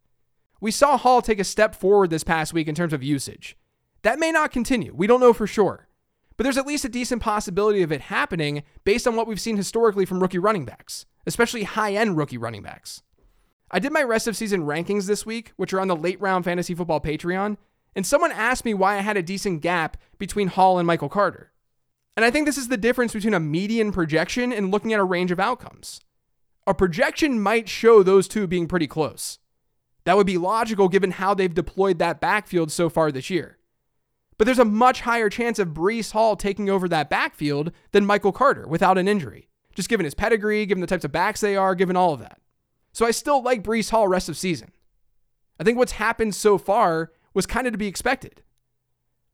We 0.61 0.71
saw 0.71 0.99
Hall 0.99 1.23
take 1.23 1.41
a 1.41 1.45
step 1.45 1.75
forward 1.75 2.11
this 2.11 2.25
past 2.25 2.53
week 2.53 2.69
in 2.69 2.75
terms 2.75 2.93
of 2.93 3.03
usage. 3.03 3.57
That 4.03 4.19
may 4.19 4.31
not 4.31 4.53
continue. 4.53 4.93
We 4.95 5.07
don't 5.07 5.21
know 5.21 5.33
for 5.33 5.47
sure. 5.47 5.89
But 6.37 6.45
there's 6.45 6.59
at 6.59 6.67
least 6.67 6.85
a 6.85 6.91
decent 6.91 7.23
possibility 7.23 7.81
of 7.81 7.93
it 7.93 8.03
happening 8.03 8.63
based 8.85 9.09
on 9.09 9.17
what 9.17 9.27
we've 9.27 9.41
seen 9.41 9.57
historically 9.57 10.05
from 10.05 10.21
rookie 10.21 10.39
running 10.39 10.67
backs, 10.67 11.07
especially 11.27 11.63
high 11.63 11.95
end 11.95 12.19
rookie 12.19 12.37
running 12.37 12.63
backs. 12.63 13.03
I 13.73 13.79
did 13.79 13.93
my 13.93 14.03
rest 14.03 14.29
of 14.29 14.37
season 14.37 14.67
rankings 14.67 15.07
this 15.07 15.25
week, 15.25 15.53
which 15.57 15.73
are 15.73 15.81
on 15.81 15.89
the 15.89 15.97
late 15.97 16.21
round 16.21 16.45
fantasy 16.45 16.75
football 16.75 17.01
Patreon, 17.01 17.57
and 17.97 18.07
someone 18.07 18.33
asked 18.33 18.65
me 18.65 18.75
why 18.75 18.97
I 18.97 19.01
had 19.01 19.17
a 19.17 19.23
decent 19.23 19.63
gap 19.63 19.97
between 20.19 20.49
Hall 20.49 20.79
and 20.79 20.87
Michael 20.87 21.09
Carter. 21.09 21.53
And 22.15 22.25
I 22.25 22.31
think 22.31 22.45
this 22.45 22.59
is 22.59 22.69
the 22.69 22.77
difference 22.77 23.15
between 23.15 23.33
a 23.33 23.41
median 23.41 23.91
projection 23.91 24.53
and 24.53 24.71
looking 24.71 24.93
at 24.93 25.01
a 25.01 25.05
range 25.05 25.31
of 25.31 25.41
outcomes. 25.41 26.01
A 26.67 26.75
projection 26.75 27.41
might 27.41 27.69
show 27.69 28.03
those 28.03 28.29
two 28.29 28.47
being 28.47 28.69
pretty 28.69 28.87
close. 28.87 29.39
That 30.05 30.17
would 30.17 30.27
be 30.27 30.37
logical 30.37 30.89
given 30.89 31.13
how 31.13 31.33
they've 31.33 31.53
deployed 31.53 31.99
that 31.99 32.21
backfield 32.21 32.71
so 32.71 32.91
far 32.91 33.11
this 33.11 33.31
year. 33.31 33.59
But 34.37 34.45
there's 34.45 34.59
a 34.59 34.65
much 34.65 35.03
higher 35.03 35.31
chance 35.31 35.59
of 35.59 35.69
Breece 35.69 36.13
Hall 36.13 36.37
taking 36.37 36.69
over 36.69 36.89
that 36.89 37.09
backfield 37.09 37.73
than 37.93 38.05
Michael 38.05 38.33
Carter 38.33 38.67
without 38.67 38.99
an 38.99 39.09
injury, 39.09 39.49
just 39.75 39.89
given 39.89 40.05
his 40.05 40.15
pedigree, 40.15 40.67
given 40.67 40.81
the 40.81 40.87
types 40.87 41.05
of 41.05 41.13
backs 41.13 41.41
they 41.41 41.57
are, 41.57 41.75
given 41.75 41.97
all 41.97 42.13
of 42.13 42.21
that. 42.21 42.42
So 42.93 43.07
I 43.07 43.11
still 43.11 43.43
like 43.43 43.63
Breece 43.63 43.91
Hall 43.91 44.07
rest 44.09 44.29
of 44.29 44.37
season. 44.37 44.73
I 45.59 45.65
think 45.65 45.79
what's 45.79 45.93
happened 45.93 46.35
so 46.35 46.59
far 46.59 47.13
was 47.35 47.47
kind 47.47 47.67
of 47.67 47.73
to 47.73 47.79
be 47.79 47.87
expected. 47.87 48.43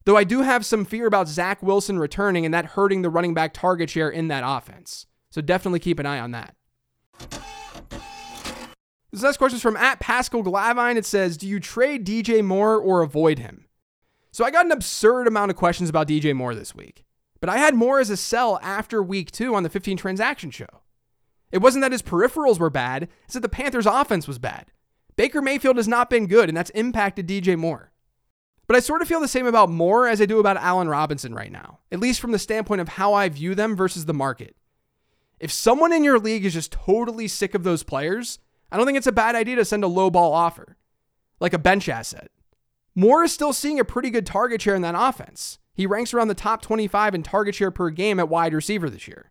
Though 0.04 0.16
I 0.16 0.24
do 0.24 0.42
have 0.42 0.64
some 0.64 0.84
fear 0.84 1.06
about 1.06 1.28
Zach 1.28 1.62
Wilson 1.62 1.98
returning 1.98 2.44
and 2.44 2.54
that 2.54 2.64
hurting 2.66 3.02
the 3.02 3.10
running 3.10 3.34
back 3.34 3.52
target 3.52 3.90
share 3.90 4.08
in 4.08 4.28
that 4.28 4.44
offense. 4.46 5.06
So 5.30 5.40
definitely 5.40 5.80
keep 5.80 5.98
an 5.98 6.06
eye 6.06 6.20
on 6.20 6.30
that. 6.30 6.54
This 9.10 9.22
next 9.22 9.38
question 9.38 9.56
is 9.56 9.62
from 9.62 9.76
at 9.76 10.00
Pascal 10.00 10.42
Glavine. 10.42 10.96
It 10.96 11.06
says, 11.06 11.36
Do 11.36 11.48
you 11.48 11.60
trade 11.60 12.06
DJ 12.06 12.44
Moore 12.44 12.76
or 12.76 13.02
avoid 13.02 13.38
him? 13.38 13.66
So 14.30 14.44
I 14.44 14.50
got 14.50 14.66
an 14.66 14.72
absurd 14.72 15.26
amount 15.26 15.50
of 15.50 15.56
questions 15.56 15.88
about 15.88 16.08
DJ 16.08 16.34
Moore 16.34 16.54
this 16.54 16.74
week. 16.74 17.04
But 17.40 17.48
I 17.48 17.58
had 17.58 17.74
Moore 17.74 18.00
as 18.00 18.10
a 18.10 18.16
sell 18.16 18.58
after 18.62 19.02
week 19.02 19.30
two 19.30 19.54
on 19.54 19.62
the 19.62 19.70
15 19.70 19.96
transaction 19.96 20.50
show. 20.50 20.82
It 21.50 21.58
wasn't 21.58 21.82
that 21.82 21.92
his 21.92 22.02
peripherals 22.02 22.58
were 22.58 22.70
bad, 22.70 23.08
it's 23.24 23.34
that 23.34 23.40
the 23.40 23.48
Panthers' 23.48 23.86
offense 23.86 24.28
was 24.28 24.38
bad. 24.38 24.72
Baker 25.16 25.42
Mayfield 25.42 25.76
has 25.76 25.88
not 25.88 26.10
been 26.10 26.26
good, 26.26 26.48
and 26.48 26.56
that's 26.56 26.70
impacted 26.70 27.26
DJ 27.26 27.56
Moore. 27.56 27.92
But 28.66 28.76
I 28.76 28.80
sort 28.80 29.00
of 29.00 29.08
feel 29.08 29.20
the 29.20 29.28
same 29.28 29.46
about 29.46 29.70
Moore 29.70 30.06
as 30.06 30.20
I 30.20 30.26
do 30.26 30.38
about 30.38 30.58
Allen 30.58 30.88
Robinson 30.88 31.34
right 31.34 31.50
now, 31.50 31.80
at 31.90 32.00
least 32.00 32.20
from 32.20 32.32
the 32.32 32.38
standpoint 32.38 32.82
of 32.82 32.88
how 32.88 33.14
I 33.14 33.28
view 33.28 33.54
them 33.54 33.74
versus 33.74 34.04
the 34.04 34.14
market. 34.14 34.54
If 35.40 35.50
someone 35.50 35.92
in 35.92 36.04
your 36.04 36.18
league 36.18 36.44
is 36.44 36.52
just 36.52 36.72
totally 36.72 37.28
sick 37.28 37.54
of 37.54 37.62
those 37.62 37.82
players, 37.82 38.38
I 38.70 38.76
don't 38.76 38.84
think 38.84 38.98
it's 38.98 39.06
a 39.06 39.12
bad 39.12 39.34
idea 39.34 39.56
to 39.56 39.64
send 39.64 39.84
a 39.84 39.88
low 39.88 40.10
ball 40.10 40.34
offer, 40.34 40.76
like 41.40 41.54
a 41.54 41.58
bench 41.58 41.88
asset. 41.88 42.30
Moore 42.94 43.24
is 43.24 43.32
still 43.32 43.52
seeing 43.52 43.80
a 43.80 43.84
pretty 43.84 44.10
good 44.10 44.26
target 44.26 44.60
share 44.60 44.74
in 44.74 44.82
that 44.82 44.96
offense. 44.96 45.58
He 45.72 45.86
ranks 45.86 46.12
around 46.12 46.28
the 46.28 46.34
top 46.34 46.60
25 46.60 47.14
in 47.14 47.22
target 47.22 47.54
share 47.54 47.70
per 47.70 47.90
game 47.90 48.18
at 48.18 48.28
wide 48.28 48.52
receiver 48.52 48.90
this 48.90 49.08
year. 49.08 49.27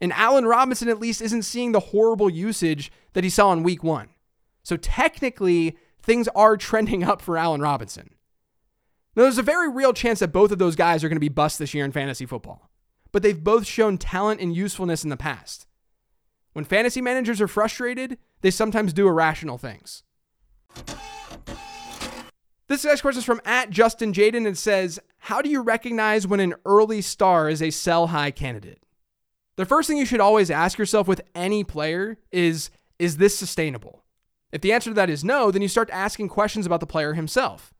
And 0.00 0.12
Allen 0.12 0.46
Robinson 0.46 0.88
at 0.88 1.00
least 1.00 1.22
isn't 1.22 1.42
seeing 1.42 1.72
the 1.72 1.80
horrible 1.80 2.28
usage 2.28 2.92
that 3.14 3.24
he 3.24 3.30
saw 3.30 3.52
in 3.52 3.62
week 3.62 3.82
one. 3.82 4.08
So 4.62 4.76
technically, 4.76 5.76
things 6.02 6.28
are 6.34 6.56
trending 6.56 7.02
up 7.02 7.22
for 7.22 7.38
Allen 7.38 7.60
Robinson. 7.60 8.10
Now, 9.14 9.22
there's 9.22 9.38
a 9.38 9.42
very 9.42 9.70
real 9.70 9.94
chance 9.94 10.18
that 10.18 10.32
both 10.32 10.52
of 10.52 10.58
those 10.58 10.76
guys 10.76 11.02
are 11.02 11.08
going 11.08 11.16
to 11.16 11.20
be 11.20 11.28
bust 11.30 11.58
this 11.58 11.72
year 11.72 11.84
in 11.84 11.92
fantasy 11.92 12.26
football, 12.26 12.70
but 13.12 13.22
they've 13.22 13.42
both 13.42 13.66
shown 13.66 13.96
talent 13.96 14.42
and 14.42 14.54
usefulness 14.54 15.04
in 15.04 15.10
the 15.10 15.16
past. 15.16 15.66
When 16.52 16.66
fantasy 16.66 17.00
managers 17.00 17.40
are 17.40 17.48
frustrated, 17.48 18.18
they 18.42 18.50
sometimes 18.50 18.92
do 18.92 19.08
irrational 19.08 19.56
things. 19.56 20.02
This 22.68 22.84
next 22.84 23.02
question 23.02 23.20
is 23.20 23.24
from 23.24 23.40
at 23.44 23.70
Justin 23.70 24.12
Jaden 24.12 24.46
and 24.46 24.58
says, 24.58 24.98
How 25.18 25.40
do 25.40 25.48
you 25.48 25.62
recognize 25.62 26.26
when 26.26 26.40
an 26.40 26.54
early 26.64 27.00
star 27.00 27.48
is 27.48 27.62
a 27.62 27.70
sell 27.70 28.08
high 28.08 28.32
candidate? 28.32 28.82
The 29.56 29.66
first 29.66 29.88
thing 29.88 29.96
you 29.96 30.06
should 30.06 30.20
always 30.20 30.50
ask 30.50 30.78
yourself 30.78 31.08
with 31.08 31.22
any 31.34 31.64
player 31.64 32.18
is, 32.30 32.70
Is 32.98 33.16
this 33.16 33.38
sustainable? 33.38 34.04
If 34.52 34.60
the 34.60 34.72
answer 34.72 34.90
to 34.90 34.94
that 34.94 35.10
is 35.10 35.24
no, 35.24 35.50
then 35.50 35.62
you 35.62 35.68
start 35.68 35.90
asking 35.92 36.28
questions 36.28 36.66
about 36.66 36.80
the 36.80 36.86
player 36.86 37.14
himself. 37.14 37.74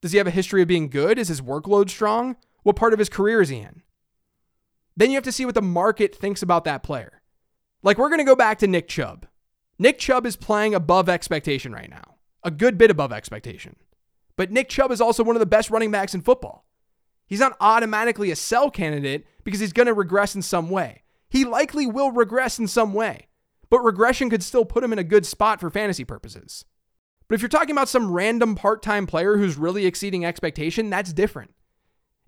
Does 0.00 0.12
he 0.12 0.18
have 0.18 0.26
a 0.26 0.32
history 0.32 0.62
of 0.62 0.68
being 0.68 0.88
good? 0.88 1.18
Is 1.18 1.28
his 1.28 1.40
workload 1.40 1.90
strong? 1.90 2.36
What 2.62 2.76
part 2.76 2.92
of 2.92 2.98
his 2.98 3.08
career 3.08 3.40
is 3.40 3.48
he 3.48 3.58
in? 3.58 3.82
Then 4.96 5.10
you 5.10 5.16
have 5.16 5.24
to 5.24 5.32
see 5.32 5.44
what 5.44 5.54
the 5.54 5.62
market 5.62 6.14
thinks 6.14 6.42
about 6.42 6.64
that 6.64 6.82
player. 6.82 7.22
Like 7.82 7.98
we're 7.98 8.08
going 8.08 8.18
to 8.18 8.24
go 8.24 8.36
back 8.36 8.58
to 8.58 8.66
Nick 8.66 8.88
Chubb. 8.88 9.26
Nick 9.78 9.98
Chubb 9.98 10.26
is 10.26 10.34
playing 10.36 10.74
above 10.74 11.08
expectation 11.08 11.72
right 11.72 11.90
now, 11.90 12.16
a 12.42 12.50
good 12.50 12.76
bit 12.78 12.90
above 12.90 13.12
expectation. 13.12 13.76
But 14.36 14.50
Nick 14.50 14.68
Chubb 14.68 14.90
is 14.90 15.00
also 15.00 15.22
one 15.22 15.36
of 15.36 15.40
the 15.40 15.46
best 15.46 15.70
running 15.70 15.90
backs 15.90 16.14
in 16.14 16.20
football. 16.20 16.64
He's 17.26 17.40
not 17.40 17.56
automatically 17.60 18.30
a 18.30 18.36
sell 18.36 18.70
candidate 18.70 19.26
because 19.44 19.60
he's 19.60 19.72
going 19.72 19.86
to 19.86 19.94
regress 19.94 20.34
in 20.34 20.42
some 20.42 20.70
way. 20.70 21.02
He 21.28 21.44
likely 21.44 21.86
will 21.86 22.10
regress 22.10 22.58
in 22.58 22.66
some 22.68 22.94
way, 22.94 23.28
but 23.70 23.80
regression 23.80 24.30
could 24.30 24.42
still 24.42 24.64
put 24.64 24.84
him 24.84 24.92
in 24.92 24.98
a 24.98 25.04
good 25.04 25.26
spot 25.26 25.60
for 25.60 25.70
fantasy 25.70 26.04
purposes. 26.04 26.64
But 27.28 27.34
if 27.34 27.42
you're 27.42 27.48
talking 27.50 27.72
about 27.72 27.88
some 27.90 28.10
random 28.10 28.54
part 28.54 28.82
time 28.82 29.06
player 29.06 29.36
who's 29.36 29.58
really 29.58 29.84
exceeding 29.86 30.24
expectation, 30.24 30.88
that's 30.88 31.12
different. 31.12 31.54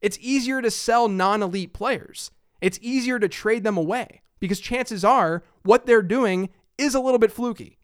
It's 0.02 0.18
easier 0.20 0.60
to 0.60 0.70
sell 0.70 1.08
non 1.08 1.42
elite 1.42 1.72
players, 1.72 2.30
it's 2.60 2.78
easier 2.82 3.18
to 3.18 3.28
trade 3.28 3.64
them 3.64 3.76
away. 3.76 4.22
because 4.40 4.58
chances 4.58 5.04
are 5.04 5.44
what 5.62 5.86
they're 5.86 6.02
doing 6.02 6.48
is 6.78 6.94
a 6.94 7.00
little 7.00 7.18
bit 7.18 7.30
fluky. 7.30 7.78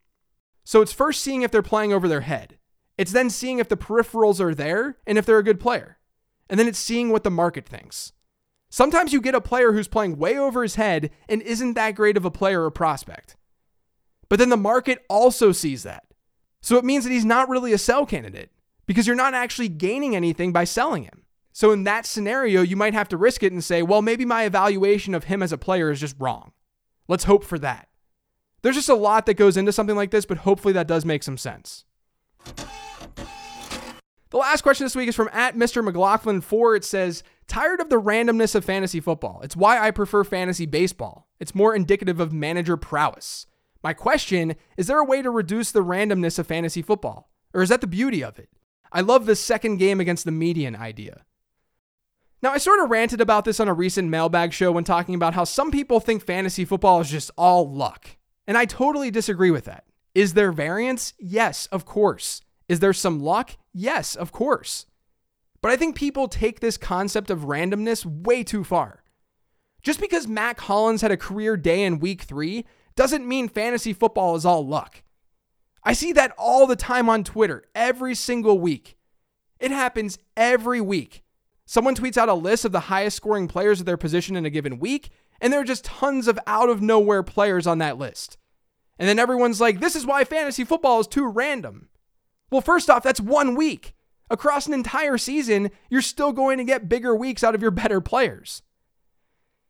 So 0.64 0.80
it's 0.80 0.92
first 0.92 1.22
seeing 1.22 1.42
if 1.42 1.50
they're 1.50 1.62
playing 1.62 1.92
over 1.92 2.08
their 2.08 2.22
head. 2.22 2.58
It's 2.98 3.12
then 3.12 3.30
seeing 3.30 3.58
if 3.58 3.68
the 3.68 3.76
peripherals 3.76 4.40
are 4.40 4.54
there 4.54 4.96
and 5.06 5.18
if 5.18 5.26
they're 5.26 5.38
a 5.38 5.44
good 5.44 5.60
player. 5.60 5.98
And 6.48 6.58
then 6.58 6.66
it's 6.66 6.78
seeing 6.78 7.10
what 7.10 7.22
the 7.24 7.30
market 7.30 7.68
thinks. 7.68 8.12
Sometimes 8.68 9.12
you 9.12 9.20
get 9.20 9.34
a 9.34 9.40
player 9.40 9.72
who's 9.72 9.88
playing 9.88 10.18
way 10.18 10.38
over 10.38 10.62
his 10.62 10.74
head 10.74 11.10
and 11.28 11.40
isn't 11.42 11.74
that 11.74 11.94
great 11.94 12.16
of 12.16 12.24
a 12.24 12.30
player 12.30 12.64
or 12.64 12.70
prospect. 12.70 13.36
But 14.28 14.38
then 14.38 14.48
the 14.48 14.56
market 14.56 15.04
also 15.08 15.52
sees 15.52 15.84
that. 15.84 16.04
So 16.60 16.76
it 16.76 16.84
means 16.84 17.04
that 17.04 17.12
he's 17.12 17.24
not 17.24 17.48
really 17.48 17.72
a 17.72 17.78
sell 17.78 18.06
candidate 18.06 18.50
because 18.86 19.06
you're 19.06 19.16
not 19.16 19.34
actually 19.34 19.68
gaining 19.68 20.16
anything 20.16 20.52
by 20.52 20.64
selling 20.64 21.04
him. 21.04 21.22
So 21.52 21.70
in 21.70 21.84
that 21.84 22.06
scenario, 22.06 22.60
you 22.60 22.76
might 22.76 22.92
have 22.92 23.08
to 23.08 23.16
risk 23.16 23.42
it 23.42 23.52
and 23.52 23.64
say, 23.64 23.82
well, 23.82 24.02
maybe 24.02 24.24
my 24.24 24.44
evaluation 24.44 25.14
of 25.14 25.24
him 25.24 25.42
as 25.42 25.52
a 25.52 25.58
player 25.58 25.90
is 25.90 26.00
just 26.00 26.16
wrong. 26.18 26.52
Let's 27.08 27.24
hope 27.24 27.44
for 27.44 27.58
that. 27.60 27.88
There's 28.62 28.76
just 28.76 28.88
a 28.88 28.94
lot 28.94 29.26
that 29.26 29.34
goes 29.34 29.56
into 29.56 29.72
something 29.72 29.96
like 29.96 30.10
this, 30.10 30.26
but 30.26 30.38
hopefully 30.38 30.74
that 30.74 30.88
does 30.88 31.04
make 31.04 31.22
some 31.22 31.38
sense. 31.38 31.84
The 34.30 34.36
last 34.38 34.62
question 34.62 34.84
this 34.84 34.96
week 34.96 35.08
is 35.08 35.14
from 35.14 35.30
at 35.32 35.54
Mr. 35.54 35.84
McLaughlin 35.84 36.40
4. 36.40 36.76
It 36.76 36.84
says, 36.84 37.22
Tired 37.48 37.80
of 37.80 37.88
the 37.88 38.00
randomness 38.00 38.54
of 38.54 38.64
fantasy 38.64 39.00
football. 39.00 39.40
It's 39.42 39.56
why 39.56 39.78
I 39.78 39.90
prefer 39.90 40.24
fantasy 40.24 40.66
baseball. 40.66 41.28
It's 41.38 41.54
more 41.54 41.74
indicative 41.74 42.20
of 42.20 42.32
manager 42.32 42.76
prowess. 42.76 43.46
My 43.82 43.92
question 43.92 44.56
is 44.76 44.88
there 44.88 44.98
a 44.98 45.04
way 45.04 45.22
to 45.22 45.30
reduce 45.30 45.70
the 45.70 45.84
randomness 45.84 46.38
of 46.38 46.46
fantasy 46.46 46.82
football? 46.82 47.30
Or 47.54 47.62
is 47.62 47.68
that 47.68 47.80
the 47.80 47.86
beauty 47.86 48.22
of 48.22 48.38
it? 48.38 48.50
I 48.92 49.00
love 49.00 49.26
the 49.26 49.36
second 49.36 49.76
game 49.76 50.00
against 50.00 50.24
the 50.24 50.32
median 50.32 50.74
idea. 50.74 51.24
Now, 52.42 52.52
I 52.52 52.58
sort 52.58 52.82
of 52.82 52.90
ranted 52.90 53.20
about 53.20 53.44
this 53.44 53.60
on 53.60 53.68
a 53.68 53.74
recent 53.74 54.08
mailbag 54.08 54.52
show 54.52 54.70
when 54.72 54.84
talking 54.84 55.14
about 55.14 55.34
how 55.34 55.44
some 55.44 55.70
people 55.70 56.00
think 56.00 56.24
fantasy 56.24 56.64
football 56.64 57.00
is 57.00 57.10
just 57.10 57.30
all 57.36 57.70
luck. 57.70 58.16
And 58.46 58.58
I 58.58 58.66
totally 58.66 59.10
disagree 59.10 59.50
with 59.50 59.64
that. 59.64 59.84
Is 60.14 60.34
there 60.34 60.52
variance? 60.52 61.14
Yes, 61.18 61.66
of 61.66 61.84
course. 61.84 62.42
Is 62.68 62.80
there 62.80 62.92
some 62.92 63.20
luck? 63.20 63.56
Yes, 63.72 64.14
of 64.14 64.32
course. 64.32 64.86
But 65.66 65.72
I 65.72 65.76
think 65.78 65.96
people 65.96 66.28
take 66.28 66.60
this 66.60 66.76
concept 66.76 67.28
of 67.28 67.40
randomness 67.40 68.06
way 68.06 68.44
too 68.44 68.62
far. 68.62 69.02
Just 69.82 70.00
because 70.00 70.28
Mack 70.28 70.60
Hollins 70.60 71.02
had 71.02 71.10
a 71.10 71.16
career 71.16 71.56
day 71.56 71.82
in 71.82 71.98
week 71.98 72.22
three 72.22 72.66
doesn't 72.94 73.26
mean 73.26 73.48
fantasy 73.48 73.92
football 73.92 74.36
is 74.36 74.46
all 74.46 74.64
luck. 74.64 75.02
I 75.82 75.92
see 75.92 76.12
that 76.12 76.32
all 76.38 76.68
the 76.68 76.76
time 76.76 77.08
on 77.08 77.24
Twitter, 77.24 77.64
every 77.74 78.14
single 78.14 78.60
week. 78.60 78.96
It 79.58 79.72
happens 79.72 80.20
every 80.36 80.80
week. 80.80 81.24
Someone 81.64 81.96
tweets 81.96 82.16
out 82.16 82.28
a 82.28 82.34
list 82.34 82.64
of 82.64 82.70
the 82.70 82.78
highest 82.86 83.16
scoring 83.16 83.48
players 83.48 83.80
of 83.80 83.86
their 83.86 83.96
position 83.96 84.36
in 84.36 84.46
a 84.46 84.50
given 84.50 84.78
week, 84.78 85.10
and 85.40 85.52
there 85.52 85.58
are 85.58 85.64
just 85.64 85.84
tons 85.84 86.28
of 86.28 86.38
out 86.46 86.68
of 86.68 86.80
nowhere 86.80 87.24
players 87.24 87.66
on 87.66 87.78
that 87.78 87.98
list. 87.98 88.38
And 89.00 89.08
then 89.08 89.18
everyone's 89.18 89.60
like, 89.60 89.80
this 89.80 89.96
is 89.96 90.06
why 90.06 90.22
fantasy 90.22 90.62
football 90.62 91.00
is 91.00 91.08
too 91.08 91.26
random. 91.26 91.88
Well, 92.52 92.60
first 92.60 92.88
off, 92.88 93.02
that's 93.02 93.20
one 93.20 93.56
week. 93.56 93.94
Across 94.28 94.66
an 94.66 94.74
entire 94.74 95.18
season, 95.18 95.70
you're 95.88 96.02
still 96.02 96.32
going 96.32 96.58
to 96.58 96.64
get 96.64 96.88
bigger 96.88 97.14
weeks 97.14 97.44
out 97.44 97.54
of 97.54 97.62
your 97.62 97.70
better 97.70 98.00
players. 98.00 98.62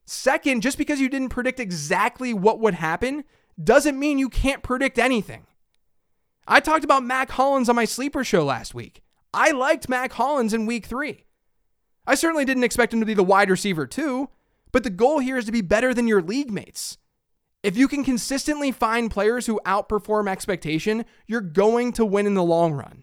Second, 0.07 0.63
just 0.63 0.79
because 0.79 1.01
you 1.01 1.09
didn't 1.09 1.31
predict 1.31 1.61
exactly 1.61 2.33
what 2.33 2.61
would 2.61 2.75
happen 2.75 3.25
doesn't 3.63 3.99
mean 3.99 4.19
you 4.19 4.29
can't 4.29 4.63
predict 4.63 4.99
anything. 4.99 5.47
I 6.47 6.61
talked 6.61 6.85
about 6.85 7.03
Mack 7.03 7.31
Hollins 7.31 7.69
on 7.69 7.77
my 7.77 7.85
sleeper 7.85 8.23
show 8.23 8.45
last 8.45 8.75
week. 8.75 9.03
I 9.35 9.51
liked 9.51 9.89
Mack 9.89 10.13
Hollins 10.13 10.55
in 10.55 10.65
week 10.65 10.87
three. 10.87 11.25
I 12.07 12.15
certainly 12.15 12.45
didn't 12.45 12.65
expect 12.65 12.95
him 12.95 13.01
to 13.01 13.07
be 13.07 13.15
the 13.15 13.25
wide 13.25 13.51
receiver, 13.51 13.87
too, 13.87 14.31
but 14.71 14.85
the 14.85 14.91
goal 14.91 15.19
here 15.19 15.37
is 15.37 15.45
to 15.47 15.53
be 15.53 15.61
better 15.61 15.93
than 15.93 16.07
your 16.07 16.23
league 16.23 16.53
mates. 16.53 16.99
If 17.63 17.77
you 17.77 17.89
can 17.89 18.05
consistently 18.05 18.71
find 18.71 19.11
players 19.11 19.47
who 19.47 19.61
outperform 19.67 20.29
expectation, 20.29 21.05
you're 21.27 21.41
going 21.41 21.93
to 21.95 22.05
win 22.05 22.27
in 22.27 22.35
the 22.35 22.45
long 22.45 22.75
run. 22.75 23.03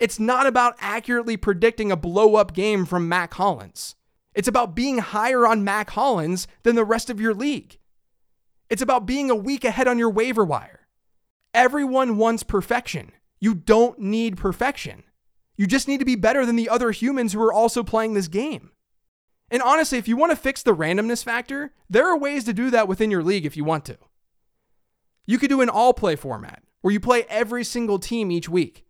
It's 0.00 0.18
not 0.18 0.46
about 0.46 0.76
accurately 0.80 1.36
predicting 1.36 1.92
a 1.92 1.96
blow 1.96 2.36
up 2.36 2.54
game 2.54 2.86
from 2.86 3.06
Mack 3.06 3.34
Hollins. 3.34 3.96
It's 4.34 4.48
about 4.48 4.74
being 4.74 4.98
higher 4.98 5.46
on 5.46 5.62
Mack 5.62 5.90
Hollins 5.90 6.48
than 6.62 6.74
the 6.74 6.84
rest 6.86 7.10
of 7.10 7.20
your 7.20 7.34
league. 7.34 7.78
It's 8.70 8.80
about 8.80 9.04
being 9.04 9.30
a 9.30 9.36
week 9.36 9.62
ahead 9.62 9.86
on 9.86 9.98
your 9.98 10.08
waiver 10.08 10.44
wire. 10.44 10.86
Everyone 11.52 12.16
wants 12.16 12.42
perfection. 12.42 13.12
You 13.40 13.54
don't 13.54 13.98
need 13.98 14.38
perfection. 14.38 15.02
You 15.56 15.66
just 15.66 15.86
need 15.86 15.98
to 15.98 16.06
be 16.06 16.16
better 16.16 16.46
than 16.46 16.56
the 16.56 16.70
other 16.70 16.92
humans 16.92 17.34
who 17.34 17.42
are 17.42 17.52
also 17.52 17.82
playing 17.82 18.14
this 18.14 18.28
game. 18.28 18.70
And 19.50 19.60
honestly, 19.60 19.98
if 19.98 20.08
you 20.08 20.16
want 20.16 20.30
to 20.30 20.36
fix 20.36 20.62
the 20.62 20.74
randomness 20.74 21.22
factor, 21.22 21.74
there 21.90 22.06
are 22.06 22.16
ways 22.16 22.44
to 22.44 22.54
do 22.54 22.70
that 22.70 22.88
within 22.88 23.10
your 23.10 23.22
league 23.22 23.44
if 23.44 23.56
you 23.56 23.64
want 23.64 23.84
to. 23.86 23.98
You 25.26 25.38
could 25.38 25.50
do 25.50 25.60
an 25.60 25.68
all 25.68 25.92
play 25.92 26.16
format 26.16 26.62
where 26.80 26.92
you 26.92 27.00
play 27.00 27.26
every 27.28 27.64
single 27.64 27.98
team 27.98 28.30
each 28.30 28.48
week. 28.48 28.86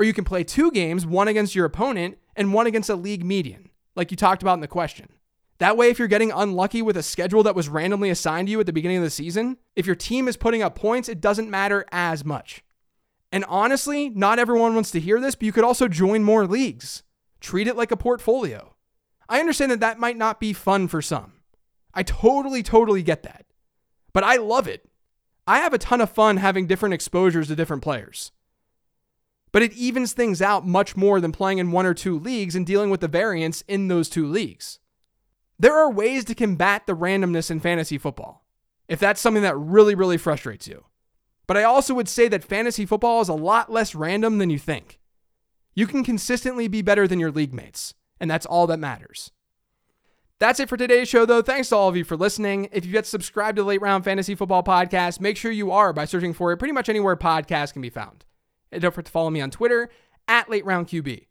Or 0.00 0.04
you 0.04 0.14
can 0.14 0.24
play 0.24 0.44
two 0.44 0.70
games, 0.70 1.04
one 1.04 1.28
against 1.28 1.54
your 1.54 1.66
opponent 1.66 2.16
and 2.34 2.54
one 2.54 2.66
against 2.66 2.88
a 2.88 2.94
league 2.94 3.22
median, 3.22 3.68
like 3.94 4.10
you 4.10 4.16
talked 4.16 4.40
about 4.40 4.54
in 4.54 4.60
the 4.60 4.66
question. 4.66 5.10
That 5.58 5.76
way, 5.76 5.90
if 5.90 5.98
you're 5.98 6.08
getting 6.08 6.32
unlucky 6.32 6.80
with 6.80 6.96
a 6.96 7.02
schedule 7.02 7.42
that 7.42 7.54
was 7.54 7.68
randomly 7.68 8.08
assigned 8.08 8.48
to 8.48 8.50
you 8.50 8.60
at 8.60 8.64
the 8.64 8.72
beginning 8.72 8.96
of 8.96 9.02
the 9.02 9.10
season, 9.10 9.58
if 9.76 9.84
your 9.84 9.94
team 9.94 10.26
is 10.26 10.38
putting 10.38 10.62
up 10.62 10.74
points, 10.74 11.10
it 11.10 11.20
doesn't 11.20 11.50
matter 11.50 11.84
as 11.92 12.24
much. 12.24 12.64
And 13.30 13.44
honestly, 13.44 14.08
not 14.08 14.38
everyone 14.38 14.74
wants 14.74 14.90
to 14.92 15.00
hear 15.00 15.20
this, 15.20 15.34
but 15.34 15.42
you 15.42 15.52
could 15.52 15.64
also 15.64 15.86
join 15.86 16.24
more 16.24 16.46
leagues. 16.46 17.02
Treat 17.42 17.68
it 17.68 17.76
like 17.76 17.90
a 17.90 17.96
portfolio. 17.98 18.74
I 19.28 19.38
understand 19.38 19.70
that 19.70 19.80
that 19.80 19.98
might 19.98 20.16
not 20.16 20.40
be 20.40 20.54
fun 20.54 20.88
for 20.88 21.02
some. 21.02 21.34
I 21.92 22.04
totally, 22.04 22.62
totally 22.62 23.02
get 23.02 23.22
that. 23.24 23.44
But 24.14 24.24
I 24.24 24.36
love 24.36 24.66
it. 24.66 24.88
I 25.46 25.58
have 25.58 25.74
a 25.74 25.78
ton 25.78 26.00
of 26.00 26.08
fun 26.08 26.38
having 26.38 26.66
different 26.66 26.94
exposures 26.94 27.48
to 27.48 27.54
different 27.54 27.82
players. 27.82 28.32
But 29.52 29.62
it 29.62 29.72
evens 29.72 30.12
things 30.12 30.40
out 30.40 30.66
much 30.66 30.96
more 30.96 31.20
than 31.20 31.32
playing 31.32 31.58
in 31.58 31.72
one 31.72 31.86
or 31.86 31.94
two 31.94 32.18
leagues 32.18 32.54
and 32.54 32.66
dealing 32.66 32.90
with 32.90 33.00
the 33.00 33.08
variance 33.08 33.62
in 33.62 33.88
those 33.88 34.08
two 34.08 34.26
leagues. 34.26 34.78
There 35.58 35.76
are 35.76 35.90
ways 35.90 36.24
to 36.26 36.34
combat 36.34 36.86
the 36.86 36.96
randomness 36.96 37.50
in 37.50 37.60
fantasy 37.60 37.98
football, 37.98 38.44
if 38.88 39.00
that's 39.00 39.20
something 39.20 39.42
that 39.42 39.56
really, 39.56 39.94
really 39.94 40.16
frustrates 40.16 40.68
you. 40.68 40.84
But 41.46 41.56
I 41.56 41.64
also 41.64 41.94
would 41.94 42.08
say 42.08 42.28
that 42.28 42.44
fantasy 42.44 42.86
football 42.86 43.20
is 43.20 43.28
a 43.28 43.34
lot 43.34 43.72
less 43.72 43.94
random 43.94 44.38
than 44.38 44.50
you 44.50 44.58
think. 44.58 45.00
You 45.74 45.86
can 45.86 46.04
consistently 46.04 46.68
be 46.68 46.82
better 46.82 47.08
than 47.08 47.18
your 47.18 47.32
league 47.32 47.52
mates 47.52 47.94
and 48.20 48.30
that's 48.30 48.46
all 48.46 48.66
that 48.68 48.78
matters. 48.78 49.32
That's 50.38 50.60
it 50.60 50.68
for 50.68 50.76
today's 50.76 51.08
show, 51.08 51.26
though. 51.26 51.42
Thanks 51.42 51.70
to 51.70 51.76
all 51.76 51.88
of 51.88 51.96
you 51.96 52.04
for 52.04 52.16
listening. 52.16 52.68
If 52.72 52.84
you've 52.84 52.94
yet 52.94 53.06
subscribed 53.06 53.56
to 53.56 53.62
the 53.62 53.68
Late 53.68 53.82
Round 53.82 54.04
Fantasy 54.04 54.34
Football 54.34 54.62
Podcast, 54.62 55.20
make 55.20 55.36
sure 55.36 55.50
you 55.50 55.70
are 55.70 55.92
by 55.92 56.04
searching 56.04 56.32
for 56.32 56.52
it 56.52 56.58
pretty 56.58 56.72
much 56.72 56.88
anywhere 56.88 57.16
podcasts 57.16 57.72
can 57.72 57.82
be 57.82 57.90
found. 57.90 58.24
And 58.72 58.80
don't 58.80 58.92
forget 58.92 59.06
to 59.06 59.12
follow 59.12 59.30
me 59.30 59.40
on 59.40 59.50
Twitter 59.50 59.90
at 60.28 60.48
Late 60.48 60.64
Round 60.64 60.86
QB. 60.86 61.26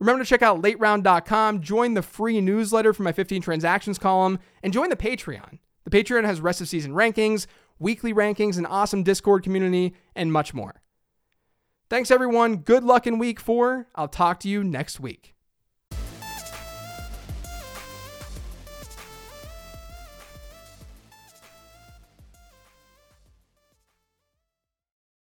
Remember 0.00 0.24
to 0.24 0.28
check 0.28 0.42
out 0.42 0.60
lateround.com, 0.60 1.60
join 1.60 1.94
the 1.94 2.02
free 2.02 2.40
newsletter 2.40 2.92
for 2.92 3.02
my 3.02 3.12
15 3.12 3.42
transactions 3.42 3.98
column, 3.98 4.38
and 4.62 4.72
join 4.72 4.90
the 4.90 4.96
Patreon. 4.96 5.58
The 5.84 5.90
Patreon 5.90 6.24
has 6.24 6.40
rest 6.40 6.60
of 6.60 6.68
season 6.68 6.92
rankings, 6.92 7.46
weekly 7.78 8.12
rankings, 8.12 8.58
an 8.58 8.66
awesome 8.66 9.02
Discord 9.02 9.42
community, 9.42 9.94
and 10.14 10.32
much 10.32 10.52
more. 10.52 10.82
Thanks, 11.90 12.10
everyone. 12.10 12.56
Good 12.56 12.82
luck 12.82 13.06
in 13.06 13.18
week 13.18 13.38
four. 13.38 13.86
I'll 13.94 14.08
talk 14.08 14.40
to 14.40 14.48
you 14.48 14.64
next 14.64 14.98
week. 14.98 15.33